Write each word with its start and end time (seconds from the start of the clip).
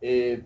eh, 0.00 0.42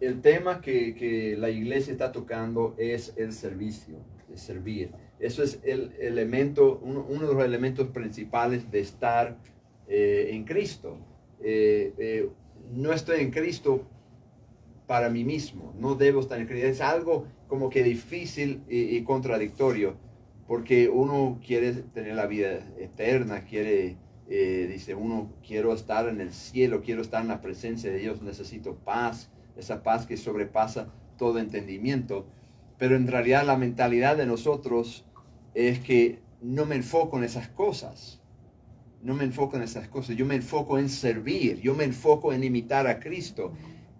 el 0.00 0.20
tema 0.20 0.60
que, 0.60 1.36
la 1.38 1.50
iglesia 1.50 1.92
está 1.92 2.10
tocando 2.10 2.74
es 2.76 3.14
el 3.16 3.32
servicio, 3.32 3.96
de 4.28 4.36
servir. 4.36 4.90
Eso 5.20 5.42
es 5.42 5.60
el 5.62 5.92
elemento, 6.00 6.80
uno, 6.82 7.04
de 7.04 7.34
los 7.34 7.44
elementos 7.44 7.88
principales 7.88 8.70
de 8.70 8.80
estar 8.80 9.36
eh, 9.88 10.30
en 10.32 10.44
Cristo. 10.44 10.98
Eh, 11.40 12.28
no 12.72 12.92
estoy 12.92 13.20
en 13.20 13.30
Cristo 13.30 13.86
para 14.86 15.08
mí 15.08 15.24
mismo, 15.24 15.72
no 15.78 15.94
debo 15.94 16.20
estar 16.20 16.40
en 16.40 16.46
Cristo. 16.46 16.66
Es 16.66 16.80
algo 16.80 17.26
como 17.46 17.70
que 17.70 17.84
difícil 17.84 18.62
y 18.68 19.02
contradictorio, 19.04 19.96
porque 20.48 20.88
uno 20.88 21.38
quiere 21.46 21.72
tener 21.72 22.16
la 22.16 22.26
vida 22.26 22.66
eterna, 22.78 23.44
quiere 23.44 23.96
eh, 24.34 24.66
dice 24.66 24.94
uno, 24.94 25.30
quiero 25.46 25.74
estar 25.74 26.08
en 26.08 26.22
el 26.22 26.32
cielo, 26.32 26.80
quiero 26.80 27.02
estar 27.02 27.20
en 27.20 27.28
la 27.28 27.42
presencia 27.42 27.92
de 27.92 27.98
Dios, 27.98 28.22
necesito 28.22 28.76
paz, 28.76 29.28
esa 29.58 29.82
paz 29.82 30.06
que 30.06 30.16
sobrepasa 30.16 30.88
todo 31.18 31.38
entendimiento. 31.38 32.24
Pero 32.78 32.96
en 32.96 33.08
realidad 33.08 33.44
la 33.44 33.58
mentalidad 33.58 34.16
de 34.16 34.24
nosotros 34.24 35.04
es 35.52 35.80
que 35.80 36.20
no 36.40 36.64
me 36.64 36.76
enfoco 36.76 37.18
en 37.18 37.24
esas 37.24 37.48
cosas. 37.48 38.22
No 39.02 39.12
me 39.12 39.24
enfoco 39.24 39.58
en 39.58 39.64
esas 39.64 39.88
cosas. 39.88 40.16
Yo 40.16 40.24
me 40.24 40.36
enfoco 40.36 40.78
en 40.78 40.88
servir. 40.88 41.60
Yo 41.60 41.74
me 41.74 41.84
enfoco 41.84 42.32
en 42.32 42.42
imitar 42.42 42.86
a 42.86 43.00
Cristo. 43.00 43.52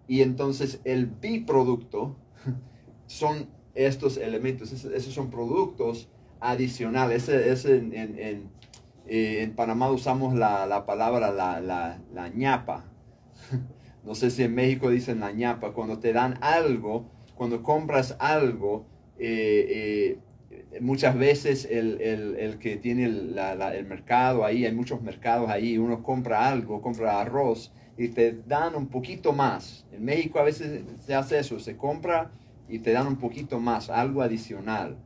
Y 0.08 0.22
entonces 0.22 0.80
el 0.84 1.08
biproducto 1.08 2.16
son 3.06 3.50
estos 3.74 4.16
elementos. 4.16 4.72
Esos 4.72 5.12
son 5.12 5.28
productos 5.28 6.08
adicionales. 6.40 7.28
Es 7.28 7.66
en, 7.66 7.92
en 7.92 8.50
eh, 9.06 9.42
en 9.42 9.54
Panamá 9.54 9.90
usamos 9.90 10.34
la, 10.34 10.84
palabra 10.86 11.30
la, 11.32 12.28
ñapa. 12.34 12.84
No 14.04 14.16
sé 14.16 14.32
si 14.32 14.42
en 14.42 14.52
México 14.56 14.90
dicen 14.90 15.20
la 15.20 15.30
ñapa. 15.30 15.72
Cuando 15.72 16.00
te 16.00 16.12
dan 16.12 16.36
algo, 16.40 17.08
cuando 17.36 17.62
compras 17.62 18.16
algo, 18.18 18.84
eh, 19.16 20.18
eh, 20.50 20.80
muchas 20.80 21.16
veces 21.16 21.68
el, 21.70 22.58
que 22.58 22.76
tiene 22.78 23.04
el, 23.04 23.38
el, 23.38 23.86
mercado 23.86 24.44
ahí, 24.44 24.66
hay 24.66 24.74
muchos 24.74 25.02
mercados 25.02 25.48
ahí, 25.48 25.78
uno 25.78 26.02
compra 26.02 26.48
algo, 26.48 26.82
compra 26.82 27.20
arroz 27.20 27.72
y 27.96 28.08
te 28.08 28.32
dan 28.32 28.74
un 28.74 28.88
poquito 28.88 29.32
más. 29.32 29.86
En 29.92 30.04
México 30.04 30.40
a 30.40 30.42
veces 30.42 30.82
se 31.06 31.14
hace 31.14 31.38
eso, 31.38 31.60
se 31.60 31.76
compra 31.76 32.32
y 32.68 32.80
te 32.80 32.90
dan 32.90 33.06
un 33.06 33.16
poquito 33.16 33.60
más, 33.60 33.88
algo 33.88 34.22
adicional. 34.22 34.96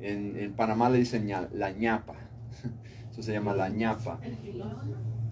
En, 0.00 0.36
en 0.36 0.52
Panamá 0.52 0.90
le 0.90 0.98
dicen 0.98 1.30
la 1.52 1.70
ñapa. 1.70 2.14
Eso 3.16 3.22
se 3.22 3.32
llama 3.32 3.54
la 3.54 3.70
ñapa. 3.70 4.20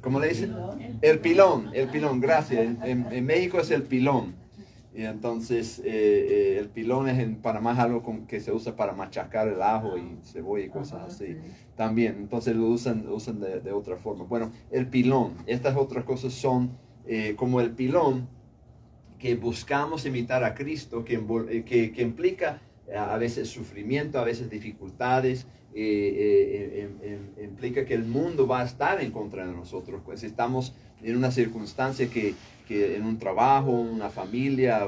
¿Cómo 0.00 0.18
le 0.18 0.28
dicen? 0.28 0.56
El 1.02 1.18
pilón, 1.18 1.68
el 1.74 1.90
pilón, 1.90 2.18
gracias. 2.18 2.76
En, 2.82 3.26
México 3.26 3.60
es 3.60 3.70
el 3.70 3.82
pilón. 3.82 4.36
Y 4.94 5.02
entonces 5.02 5.80
eh, 5.80 5.82
eh, 5.84 6.56
el 6.60 6.70
pilón 6.70 7.10
es 7.10 7.18
en 7.18 7.36
Panamá 7.42 7.72
es 7.72 7.80
algo 7.80 8.02
con, 8.02 8.26
que 8.26 8.40
se 8.40 8.52
usa 8.52 8.74
para 8.74 8.94
machacar 8.94 9.48
el 9.48 9.60
ajo 9.60 9.98
y 9.98 10.16
cebolla 10.24 10.64
y 10.64 10.70
cosas 10.70 11.02
así. 11.12 11.36
También, 11.76 12.16
entonces 12.20 12.56
lo 12.56 12.68
usan, 12.68 13.06
usan 13.06 13.38
de, 13.40 13.72
otra 13.72 13.96
forma. 13.96 14.24
Bueno, 14.24 14.50
el 14.70 14.86
pilón, 14.86 15.34
estas 15.44 15.76
otras 15.76 16.04
cosas 16.04 16.32
son 16.32 16.70
eh, 17.06 17.34
como 17.36 17.60
el 17.60 17.72
pilón 17.72 18.28
que 19.18 19.34
buscamos 19.34 20.06
imitar 20.06 20.42
a 20.42 20.54
Cristo, 20.54 21.04
que, 21.04 21.22
que, 21.66 21.92
que 21.92 22.02
implica 22.02 22.62
a 22.96 23.18
veces 23.18 23.50
sufrimiento, 23.50 24.18
a 24.18 24.24
veces 24.24 24.48
dificultades, 24.48 25.46
eh, 25.76 26.88
eh, 27.02 27.42
implica 27.42 27.84
que 27.84 27.94
el 27.94 28.04
mundo 28.04 28.46
va 28.46 28.60
a 28.60 28.64
estar 28.64 29.02
en 29.02 29.10
contra 29.10 29.44
de 29.44 29.52
nosotros. 29.52 30.02
Pues 30.04 30.22
estamos 30.22 30.72
en 31.02 31.16
una 31.16 31.32
circunstancia 31.32 32.08
que, 32.08 32.34
que 32.68 32.96
en 32.96 33.04
un 33.04 33.18
trabajo, 33.18 33.72
una 33.72 34.08
familia, 34.08 34.86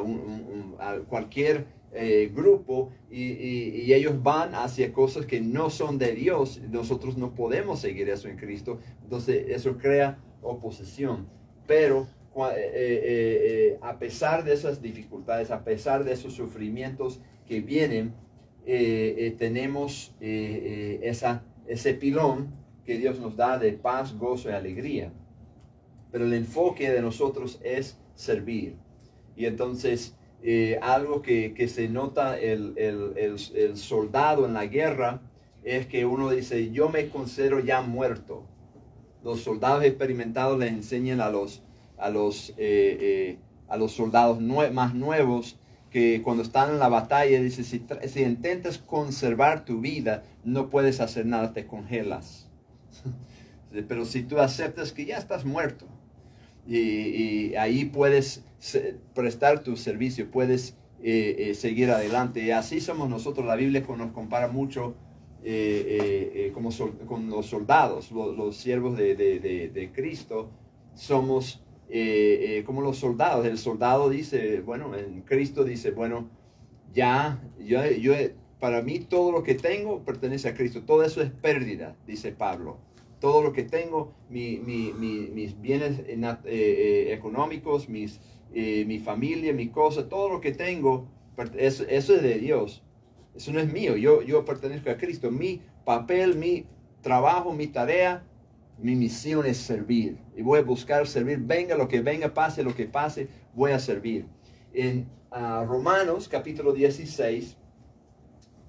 cualquier 1.09 1.67
eh, 1.93 2.31
grupo, 2.33 2.93
y, 3.11 3.23
y, 3.23 3.95
ellos 3.95 4.23
van 4.23 4.55
hacia 4.55 4.93
cosas 4.93 5.27
que 5.27 5.41
no 5.41 5.71
son 5.71 5.99
de 5.99 6.13
Dios, 6.13 6.61
nosotros 6.71 7.17
no 7.17 7.35
podemos 7.35 7.81
seguir 7.81 8.09
eso 8.09 8.29
en 8.29 8.37
Cristo, 8.37 8.79
entonces 9.03 9.47
eso 9.49 9.79
crea 9.79 10.19
oposición. 10.43 11.27
Pero 11.67 12.07
a 13.81 13.99
pesar 13.99 14.45
de 14.45 14.53
esas 14.53 14.83
dificultades, 14.83 15.51
a 15.51 15.65
pesar 15.65 16.05
de 16.05 16.13
esos 16.13 16.35
sufrimientos 16.35 17.21
que 17.49 17.61
vienen, 17.61 18.13
eh, 18.69 19.15
eh, 19.19 19.31
tenemos 19.39 20.13
eh, 20.21 21.13
ese 21.69 21.95
pilón 21.95 22.53
que 22.85 22.99
Dios 22.99 23.21
nos 23.21 23.37
da 23.37 23.59
de 23.59 23.73
paz, 23.73 24.19
gozo 24.19 24.51
y 24.51 24.55
alegría. 24.55 25.13
Pero 26.11 26.25
el 26.25 26.33
enfoque 26.33 26.91
de 26.91 27.01
nosotros 27.01 27.61
es 27.63 27.97
servir. 28.17 28.75
Y 29.37 29.47
entonces 29.47 30.17
algo 30.81 31.23
que, 31.23 31.55
que, 31.55 31.67
se 31.67 31.89
nota 31.89 32.39
el, 32.39 32.75
el, 32.77 33.39
el, 33.55 33.77
soldado 33.77 34.47
en 34.47 34.55
la 34.55 34.67
guerra 34.67 35.21
es 35.65 35.87
que 35.87 36.07
uno 36.07 36.31
dice, 36.31 36.71
yo 36.71 36.89
me 36.89 37.09
considero 37.09 37.61
ya 37.61 37.83
muerto. 37.83 38.45
Los 39.25 39.41
soldados 39.41 39.85
experimentados 39.85 40.59
les 40.59 40.71
enseñan 40.71 41.21
a 41.21 41.31
los, 41.31 41.63
a 41.99 42.11
los, 42.11 42.55
a 43.69 43.77
los 43.77 43.93
soldados 43.93 44.41
más 44.41 44.95
nuevos 44.95 45.59
que 45.97 46.21
cuando 46.21 46.43
están 46.43 46.73
en 46.73 46.79
la 46.79 46.91
batalla 46.91 47.41
dice, 47.41 47.65
si, 47.65 47.83
intentas 48.21 48.77
conservar 48.77 49.65
tu 49.65 49.81
vida, 49.81 50.25
no 50.45 50.69
puedes 50.69 51.01
hacer 51.01 51.25
nada, 51.25 51.55
te 51.55 51.67
congelas. 51.67 52.51
Pero 53.89 54.05
si 54.05 54.23
tú 54.23 54.39
aceptas 54.39 54.93
que 54.93 55.07
ya 55.07 55.17
estás 55.17 55.47
muerto, 55.47 55.87
y, 56.69 57.55
ahí 57.55 57.87
puedes 57.87 58.45
prestar 59.15 59.63
tu 59.63 59.79
servicio, 59.79 60.31
puedes 60.31 60.77
eh, 61.03 61.35
eh, 61.39 61.55
seguir 61.55 61.91
adelante. 61.91 62.45
Y 62.45 62.51
así 62.51 62.83
somos 62.83 63.09
nosotros. 63.09 63.47
La 63.47 63.57
Biblia 63.57 63.83
nos 63.97 64.13
compara 64.13 64.49
mucho 64.49 64.97
eh, 65.43 66.51
como 66.53 66.69
con 67.07 67.31
los 67.31 67.47
soldados, 67.47 68.13
los, 68.13 68.55
siervos 68.55 68.99
de 68.99 69.91
Cristo. 69.95 70.51
Somos 70.95 71.65
eh, 71.89 72.59
eh, 72.59 72.65
como 72.65 72.81
los 72.81 72.99
soldados. 72.99 73.47
El 73.47 73.59
soldado 73.59 74.09
dice, 74.09 74.61
bueno, 74.61 74.97
en 74.97 75.23
Cristo 75.23 75.65
dice, 75.65 75.93
bueno, 75.93 76.29
ya, 76.93 77.41
yo, 77.61 77.85
yo, 77.91 78.15
para 78.59 78.83
mí 78.83 79.01
todo 79.01 79.31
lo 79.31 79.43
que 79.43 79.55
tengo 79.55 80.03
pertenece 80.05 80.49
a 80.49 80.55
Cristo. 80.55 80.83
Todo 80.83 81.05
eso 81.05 81.23
es 81.23 81.31
pérdida, 81.31 81.97
dice 82.07 82.33
Pablo. 82.33 82.79
Todo 83.21 83.43
lo 83.43 83.53
que 83.53 83.63
tengo, 83.63 84.13
mi, 84.29 84.59
mi, 84.59 84.93
mis 84.93 85.61
bienes 85.61 86.01
eh, 86.07 87.09
económicos, 87.13 87.89
mis, 87.89 88.21
mi 88.53 88.99
familia, 88.99 89.53
mi 89.53 89.69
cosa, 89.69 90.09
todo 90.09 90.29
lo 90.29 90.41
que 90.41 90.53
tengo, 90.53 91.07
eso, 91.57 91.85
eso, 91.89 92.15
es 92.15 92.23
de 92.23 92.39
Dios. 92.39 92.83
Eso 93.35 93.53
no 93.53 93.61
es 93.61 93.73
mío. 93.73 93.97
Yo, 93.97 94.23
yo 94.23 94.45
pertenezco 94.45 94.91
a 94.91 94.97
Cristo. 94.97 95.31
Mi 95.31 95.61
papel, 95.85 96.37
mi 96.37 96.67
trabajo, 97.01 97.53
mi 97.53 97.69
tarea 97.69 98.25
mi 98.79 98.95
misión 98.95 99.47
es 99.47 99.57
servir 99.57 100.19
y 100.37 100.43
voy 100.43 100.59
a 100.59 100.63
buscar 100.63 101.07
servir. 101.07 101.39
Venga 101.39 101.77
lo 101.77 101.89
que 101.89 102.01
venga, 102.01 102.33
pase 102.33 102.63
lo 102.63 102.75
que 102.75 102.87
pase, 102.87 103.29
voy 103.55 103.73
a 103.73 103.79
servir. 103.79 104.27
En 104.73 105.09
ah, 105.31 105.65
Romanos 105.67 106.29
capítulo 106.29 106.73
16, 106.73 107.57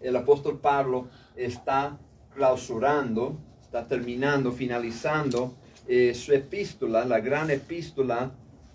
el 0.01 0.15
apóstol 0.15 0.59
Pablo 0.59 1.09
está 1.35 1.97
clausurando, 2.33 3.37
está 3.61 3.87
terminando, 3.87 4.51
finalizando 4.51 5.55
eh, 5.87 6.13
su 6.13 6.33
epístola, 6.33 7.03
la 7.03 7.19
gran 7.19 7.49
epístola 7.49 8.31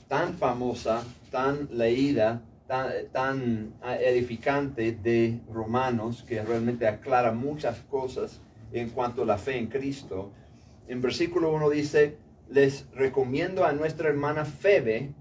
tan 0.08 0.34
famosa, 0.34 1.02
tan 1.30 1.68
leída, 1.72 2.42
tan, 2.66 2.90
tan 3.10 3.74
ah, 3.80 3.96
edificante 3.96 4.92
de 4.92 5.40
Romanos, 5.50 6.24
que 6.28 6.42
realmente 6.42 6.86
aclara 6.86 7.32
muchas 7.32 7.78
cosas 7.80 8.40
en 8.72 8.90
cuanto 8.90 9.22
a 9.22 9.26
la 9.26 9.38
fe 9.38 9.56
en 9.56 9.68
Cristo 9.68 10.32
en 10.92 11.00
versículo 11.00 11.50
1 11.54 11.70
dice, 11.70 12.18
les 12.50 12.86
recomiendo 12.92 13.64
a 13.64 13.72
nuestra 13.72 14.10
hermana 14.10 14.44
Febe, 14.44 15.14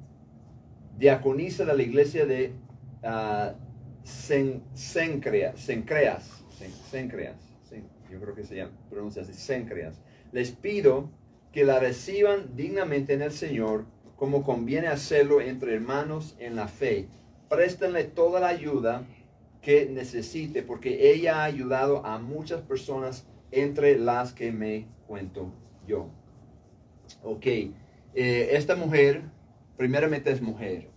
diaconisa 0.98 1.64
de 1.64 1.74
la 1.74 1.82
iglesia 1.82 2.26
de 2.26 2.52
uh, 3.04 3.56
Sencreas, 4.04 5.58
Sencreas, 5.62 6.42
yo 8.12 8.20
creo 8.20 8.36
que 8.36 8.44
se 8.44 8.58
llama, 8.58 8.74
pronuncia 8.90 9.22
así, 9.22 9.34
Sencreas. 9.34 10.02
Les 10.34 10.52
pido 10.52 11.10
que 11.54 11.64
la 11.64 11.80
reciban 11.80 12.54
dignamente 12.58 13.14
en 13.14 13.22
el 13.22 13.32
Señor, 13.32 13.86
como 14.18 14.44
conviene 14.44 14.88
hacerlo 14.88 15.40
entre 15.40 15.76
hermanos 15.76 16.36
en 16.40 16.58
la 16.58 16.68
fe. 16.68 17.08
Préstenle 17.48 18.04
toda 18.04 18.42
la 18.42 18.50
ayuda 18.50 19.06
que 19.62 19.86
necesite, 19.86 20.64
porque 20.64 21.14
ella 21.14 21.38
ha 21.38 21.44
ayudado 21.46 22.06
a 22.06 22.20
muchas 22.20 22.62
personas 22.62 23.26
entre 23.52 23.98
las 23.98 24.34
que 24.34 24.52
me 24.52 24.88
cuento 25.12 25.52
yo. 25.86 26.10
Ok, 27.22 27.46
eh, 27.46 27.74
esta 28.54 28.78
mujer, 28.78 29.24
primeramente 29.76 30.32
es 30.32 30.42
mujer, 30.42 30.88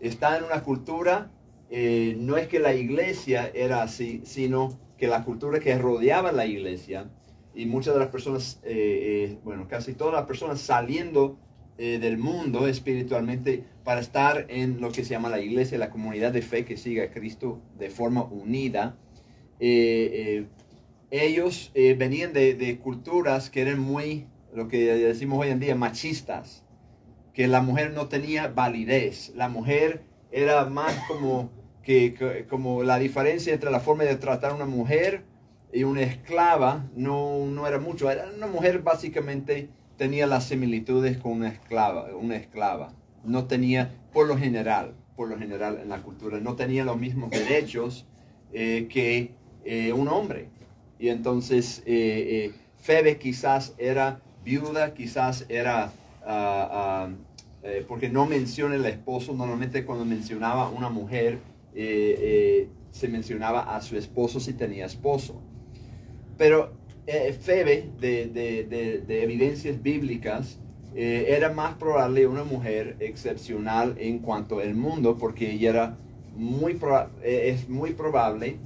está 0.00 0.36
en 0.36 0.44
una 0.44 0.62
cultura, 0.62 1.30
eh, 1.70 2.14
no 2.18 2.36
es 2.36 2.46
que 2.46 2.58
la 2.58 2.74
iglesia 2.74 3.50
era 3.54 3.82
así, 3.82 4.20
sino 4.26 4.78
que 4.98 5.06
la 5.06 5.24
cultura 5.24 5.60
que 5.60 5.78
rodeaba 5.78 6.30
la 6.30 6.44
iglesia 6.44 7.08
y 7.54 7.64
muchas 7.64 7.94
de 7.94 8.00
las 8.00 8.10
personas, 8.10 8.60
eh, 8.64 9.38
bueno, 9.44 9.66
casi 9.66 9.94
todas 9.94 10.12
las 10.12 10.26
personas 10.26 10.60
saliendo 10.60 11.38
eh, 11.78 11.98
del 11.98 12.18
mundo 12.18 12.68
espiritualmente 12.68 13.64
para 13.82 14.02
estar 14.02 14.44
en 14.50 14.78
lo 14.78 14.92
que 14.92 15.04
se 15.04 15.10
llama 15.10 15.30
la 15.30 15.40
iglesia, 15.40 15.78
la 15.78 15.88
comunidad 15.88 16.32
de 16.32 16.42
fe 16.42 16.66
que 16.66 16.76
sigue 16.76 17.00
a 17.00 17.10
Cristo 17.10 17.62
de 17.78 17.88
forma 17.88 18.24
unida. 18.24 18.98
Eh, 19.58 20.44
ellos 21.10 21.72
venían 21.74 22.32
de, 22.32 22.54
de, 22.54 22.78
culturas 22.78 23.50
que 23.50 23.62
eran 23.62 23.78
muy, 23.78 24.26
lo 24.54 24.68
que 24.68 24.94
decimos 24.94 25.38
hoy 25.40 25.48
en 25.48 25.60
día, 25.60 25.74
machistas, 25.74 26.64
que 27.32 27.46
la 27.48 27.62
mujer 27.62 27.92
no 27.92 28.08
tenía 28.08 28.48
validez, 28.48 29.32
la 29.34 29.48
mujer 29.48 30.04
era 30.30 30.64
más 30.66 30.94
como, 31.08 31.50
que, 31.82 32.46
como 32.48 32.82
la 32.82 32.98
diferencia 32.98 33.54
entre 33.54 33.70
la 33.70 33.80
forma 33.80 34.04
de 34.04 34.16
tratar 34.16 34.52
a 34.52 34.54
una 34.54 34.66
mujer 34.66 35.24
y 35.72 35.84
una 35.84 36.02
esclava 36.02 36.88
no, 36.94 37.46
no 37.46 37.66
era 37.66 37.78
mucho. 37.78 38.10
Era 38.10 38.30
una 38.34 38.46
mujer 38.46 38.80
básicamente 38.80 39.70
tenía 39.96 40.26
las 40.26 40.44
similitudes 40.44 41.18
con 41.18 41.32
una 41.32 41.48
esclava, 41.48 42.14
una 42.14 42.36
esclava. 42.36 42.92
No 43.24 43.46
tenía, 43.46 43.94
por 44.12 44.26
lo 44.26 44.36
general, 44.36 44.94
por 45.16 45.28
lo 45.28 45.38
general 45.38 45.80
en 45.82 45.88
la 45.88 46.02
cultura, 46.02 46.40
no 46.40 46.56
tenía 46.56 46.84
los 46.84 46.98
mismos 46.98 47.30
derechos 47.30 48.06
eh, 48.52 48.86
que 48.90 49.34
eh, 49.64 49.92
un 49.92 50.08
hombre. 50.08 50.50
Y 50.98 51.08
entonces 51.08 51.82
eh, 51.86 52.52
Febe 52.76 53.18
quizás 53.18 53.74
era 53.78 54.20
viuda, 54.44 54.94
quizás 54.94 55.46
era, 55.48 55.92
ah, 56.24 57.08
ah, 57.08 57.08
porque 57.86 58.08
no 58.08 58.26
menciona 58.26 58.74
el 58.76 58.86
esposo, 58.86 59.34
normalmente 59.34 59.84
cuando 59.84 60.04
mencionaba 60.04 60.70
una 60.70 60.88
mujer, 60.88 61.38
se 61.74 63.08
mencionaba 63.08 63.76
a 63.76 63.80
su 63.82 63.96
esposo 63.96 64.40
si 64.40 64.54
tenía 64.54 64.86
esposo. 64.86 65.40
Pero 66.36 66.72
eh, 67.10 67.32
Febe, 67.32 67.88
de, 67.98 69.22
evidencias 69.22 69.82
bíblicas, 69.82 70.58
eh, 70.94 71.24
era 71.28 71.50
más 71.50 71.74
probable 71.76 72.26
una 72.26 72.44
mujer 72.44 72.96
excepcional 73.00 73.96
en 73.98 74.18
cuanto 74.18 74.60
al 74.60 74.74
mundo, 74.74 75.16
porque 75.16 75.52
ella 75.52 75.70
era 75.70 75.96
muy, 76.36 76.78
eh, 77.22 77.54
es 77.54 77.66
muy 77.66 77.94
probable, 77.94 78.58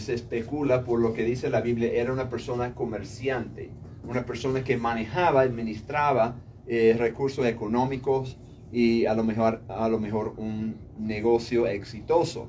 se 0.00 0.14
especula 0.14 0.84
por 0.84 1.00
lo 1.00 1.12
que 1.12 1.24
dice 1.24 1.50
la 1.50 1.60
Biblia, 1.60 1.92
era 1.92 2.12
una 2.12 2.28
persona 2.28 2.74
comerciante, 2.74 3.70
una 4.02 4.26
persona 4.26 4.64
que 4.64 4.76
manejaba, 4.76 5.42
administraba 5.42 6.36
recursos 6.66 7.46
económicos 7.46 8.36
y 8.72 9.06
a 9.06 9.14
lo 9.14 9.24
mejor, 9.24 9.62
a 9.68 9.88
lo 9.88 9.98
mejor 9.98 10.34
un 10.36 10.76
negocio 10.98 11.66
exitoso. 11.66 12.48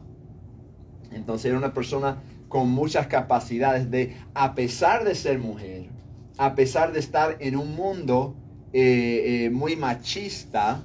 Entonces 1.12 1.46
era 1.46 1.58
una 1.58 1.74
persona 1.74 2.18
con 2.50 2.70
muchas 2.70 3.08
capacidades 3.08 3.90
de, 3.90 4.16
a 4.34 4.56
pesar 4.56 5.06
de 5.06 5.16
ser 5.16 5.40
mujer, 5.40 5.88
a 6.38 6.56
pesar 6.56 6.92
de 6.92 7.00
estar 7.00 7.38
en 7.40 7.56
un 7.56 7.76
mundo 7.76 8.36
eh, 8.74 9.46
eh, 9.46 9.50
muy 9.50 9.76
machista, 9.76 10.84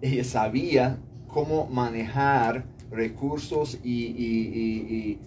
ella 0.00 0.24
sabía 0.24 0.98
cómo 1.26 1.66
manejar 1.66 2.64
recursos 2.90 3.78
y, 3.84 5.18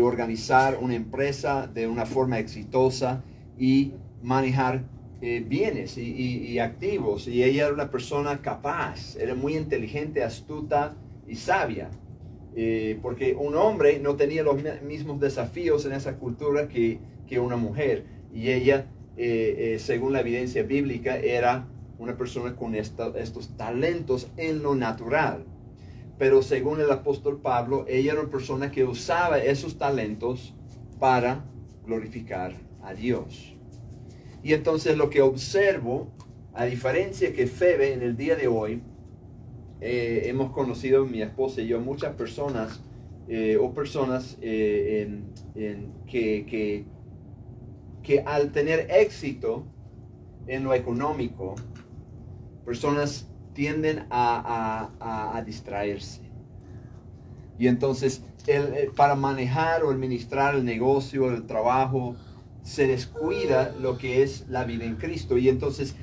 organizar 0.00 0.78
una 0.80 0.94
empresa 0.94 1.66
de 1.66 1.86
una 1.86 2.06
forma 2.06 2.38
exitosa 2.38 3.22
y 3.58 3.92
manejar 4.22 4.84
eh, 5.20 5.44
bienes 5.46 5.98
y, 5.98 6.58
activos. 6.58 7.28
Y 7.28 7.44
ella 7.44 7.66
era 7.66 7.74
una 7.74 7.90
persona 7.90 8.40
capaz, 8.42 9.16
era 9.16 9.34
muy 9.34 9.56
inteligente, 9.56 10.24
astuta 10.24 10.96
y 11.28 11.36
sabia. 11.36 11.90
Eh, 12.54 12.98
porque 13.00 13.34
un 13.34 13.54
hombre 13.56 13.98
no 13.98 14.16
tenía 14.16 14.42
los 14.42 14.56
mismos 14.82 15.20
desafíos 15.20 15.86
en 15.86 15.92
esa 15.92 16.16
cultura 16.16 16.68
que, 16.68 16.98
que 17.26 17.38
una 17.38 17.56
mujer. 17.56 18.04
Y 18.32 18.50
ella, 18.50 18.86
eh, 19.16 19.76
según 19.78 20.12
la 20.12 20.20
evidencia 20.20 20.62
bíblica, 20.62 21.16
era 21.16 21.68
una 21.98 22.16
persona 22.16 22.56
con 22.56 22.74
estos 22.74 23.56
talentos 23.56 24.28
en 24.36 24.62
lo 24.62 24.74
natural. 24.74 25.44
Pero 26.22 26.40
según 26.40 26.80
el 26.80 26.88
apóstol 26.92 27.40
Pablo, 27.40 27.84
ella 27.88 28.12
era 28.12 28.20
una 28.20 28.30
persona 28.30 28.70
que 28.70 28.84
usaba 28.84 29.38
esos 29.38 29.76
talentos 29.76 30.54
para 31.00 31.44
glorificar 31.84 32.54
a 32.80 32.94
Dios. 32.94 33.56
Y 34.40 34.52
entonces 34.52 34.96
lo 34.96 35.10
que 35.10 35.20
observo, 35.20 36.12
a 36.54 36.64
diferencia 36.64 37.32
que 37.32 37.48
Febe 37.48 37.92
en 37.92 38.02
el 38.02 38.16
día 38.16 38.36
de 38.36 38.46
hoy, 38.46 38.82
eh, 39.80 40.22
hemos 40.26 40.52
conocido, 40.52 41.04
mi 41.06 41.22
esposa 41.22 41.60
y 41.60 41.66
yo, 41.66 41.80
muchas 41.80 42.14
personas 42.14 42.80
eh, 43.26 43.58
o 43.60 43.74
personas 43.74 44.38
eh, 44.42 45.22
que, 46.06 46.86
que, 48.00 48.20
al 48.20 48.52
tener 48.52 48.92
éxito 48.92 49.66
en 50.46 50.62
lo 50.62 50.72
económico, 50.72 51.56
personas 52.64 53.28
tienden 53.54 54.06
a, 54.10 55.42
distraerse. 55.46 56.20
Y 57.58 57.68
entonces, 57.68 58.22
para 58.96 59.14
manejar 59.14 59.84
o 59.84 59.90
administrar 59.90 60.54
el 60.54 60.64
negocio, 60.64 61.30
el 61.30 61.46
trabajo, 61.46 62.16
se 62.62 62.86
descuida 62.86 63.74
lo 63.80 63.98
que 63.98 64.22
es 64.22 64.46
la 64.48 64.64
vida 64.64 64.84
en 64.84 64.96
Cristo. 64.96 65.36
Y 65.36 65.48
entonces 65.48 65.94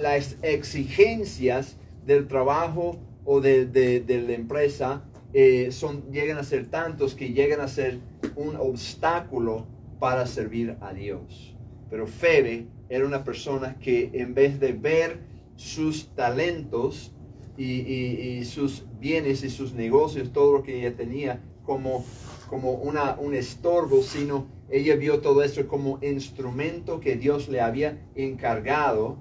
las 0.00 0.36
exigencias 0.42 1.76
del 2.04 2.26
trabajo 2.26 2.98
o 3.24 3.40
de, 3.40 4.04
la 4.26 4.32
empresa 4.32 5.04
eh, 5.32 5.70
son, 5.70 6.10
llegan 6.10 6.38
a 6.38 6.42
ser 6.42 6.66
tantos 6.66 7.14
que 7.14 7.32
llegan 7.32 7.60
a 7.60 7.68
ser 7.68 8.00
un 8.34 8.56
obstáculo 8.56 9.66
para 10.00 10.26
servir 10.26 10.76
a 10.80 10.92
Dios. 10.92 11.54
Pero 11.88 12.06
Febe 12.06 12.66
era 12.88 13.06
una 13.06 13.22
persona 13.22 13.76
que 13.78 14.10
en 14.14 14.34
vez 14.34 14.58
de 14.58 14.72
ver 14.72 15.29
sus 15.60 16.08
talentos 16.14 17.12
y, 17.58 18.42
sus 18.46 18.86
bienes 18.98 19.44
y 19.44 19.50
sus 19.50 19.74
negocios, 19.74 20.32
todo 20.32 20.54
lo 20.54 20.62
que 20.62 20.78
ella 20.78 20.96
tenía 20.96 21.42
como, 21.64 22.02
como 22.48 22.72
una, 22.72 23.16
un 23.20 23.34
estorbo, 23.34 24.00
sino 24.02 24.46
ella 24.70 24.96
vio 24.96 25.20
todo 25.20 25.42
esto 25.42 25.68
como 25.68 25.98
instrumento 26.00 26.98
que 27.00 27.16
Dios 27.16 27.50
le 27.50 27.60
había 27.60 27.98
encargado 28.14 29.18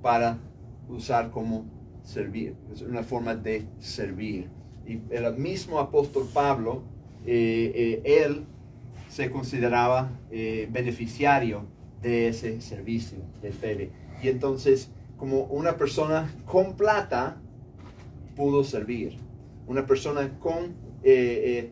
para 0.00 0.38
usar 0.88 1.30
como 1.30 1.66
servir, 2.02 2.56
es 2.72 2.80
una 2.80 3.02
forma 3.02 3.34
de 3.34 3.66
servir. 3.78 4.48
Y 4.86 5.02
el 5.10 5.36
mismo 5.36 5.80
apóstol 5.80 6.26
Pablo, 6.32 6.82
eh, 7.26 8.00
eh, 8.06 8.22
él 8.24 8.46
se 9.10 9.30
consideraba 9.30 10.18
eh, 10.30 10.66
beneficiario 10.72 11.66
de 12.00 12.28
ese 12.28 12.62
servicio 12.62 13.18
de 13.42 13.52
fe. 13.52 13.90
Y 14.22 14.28
entonces, 14.28 14.90
como 15.18 15.42
una 15.44 15.76
persona 15.76 16.32
con 16.46 16.76
plata 16.76 17.36
pudo 18.34 18.64
servir, 18.64 19.18
una 19.66 19.86
persona 19.86 20.38
con 20.38 20.88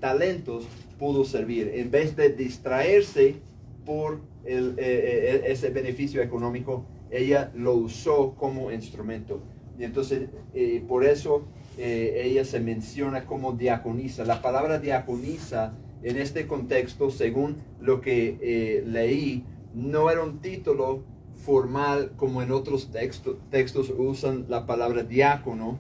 talentos 0.01 0.67
pudo 0.99 1.25
servir, 1.25 1.71
en 1.75 1.91
vez 1.91 2.17
de 2.17 2.31
distraerse 2.31 3.37
por 3.85 4.21
ese 4.45 5.71
beneficio 5.71 6.23
económico, 6.23 6.85
ella 7.11 7.53
lo 7.55 7.75
usó 7.75 8.35
como 8.35 8.71
instrumento. 8.71 9.43
Y 9.79 9.85
entonces, 9.85 10.29
eh, 10.55 10.83
por 10.87 11.05
eso 11.05 11.47
eh, 11.79 12.23
ella 12.25 12.45
se 12.45 12.61
menciona 12.61 13.27
como 13.27 13.53
diaconisa. 13.53 14.25
La 14.25 14.41
palabra 14.41 14.79
diaconisa 14.79 15.75
en 16.03 16.17
este 16.17 16.47
contexto, 16.47 17.11
según 17.11 17.57
lo 17.81 18.01
que 18.01 18.39
eh, 18.41 18.85
leí, 18.87 19.45
no 19.75 20.11
era 20.11 20.23
un 20.23 20.41
título 20.41 21.05
formal 21.47 22.13
como 22.17 22.43
en 22.43 22.51
otros 22.51 22.91
textos, 22.91 23.95
usan 23.97 24.47
la 24.49 24.67
palabra 24.67 25.05
diácono 25.05 25.79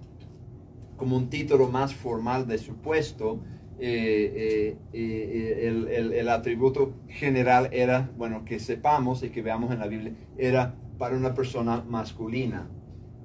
como 0.96 1.16
un 1.16 1.28
título 1.28 1.66
más 1.68 1.92
formal 1.92 2.46
de 2.46 2.58
su 2.58 2.76
puesto. 2.76 3.40
el, 3.78 4.78
el, 4.92 6.28
atributo 6.28 6.94
general 7.08 7.68
era, 7.72 8.10
bueno, 8.16 8.44
que 8.44 8.58
sepamos 8.60 9.22
y 9.22 9.28
que 9.30 9.42
veamos 9.42 9.72
en 9.72 9.80
la 9.80 9.88
Biblia, 9.88 10.14
era 10.38 10.76
para 10.98 11.16
una 11.16 11.34
persona 11.34 11.84
masculina. 11.86 12.70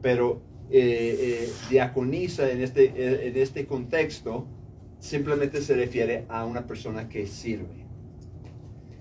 Pero 0.02 0.42
eh, 0.74 1.18
eh, 1.20 1.52
diaconiza 1.70 2.50
en 2.50 2.62
este, 2.62 2.86
eh, 2.96 3.28
en 3.28 3.38
este 3.38 3.66
contexto 3.66 4.48
simplemente 5.00 5.62
se 5.62 5.76
refiere 5.76 6.26
a 6.28 6.46
una 6.46 6.66
persona 6.66 7.08
que 7.08 7.28
sirve. 7.28 7.86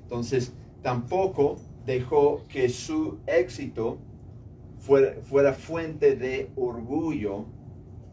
Entonces, 0.02 0.52
tampoco 0.82 1.58
dejó 1.86 2.44
que 2.48 2.68
su 2.68 3.18
éxito 3.26 3.98
fuera, 4.78 5.20
fuera 5.22 5.52
fuente 5.52 6.16
de 6.16 6.50
orgullo 6.56 7.46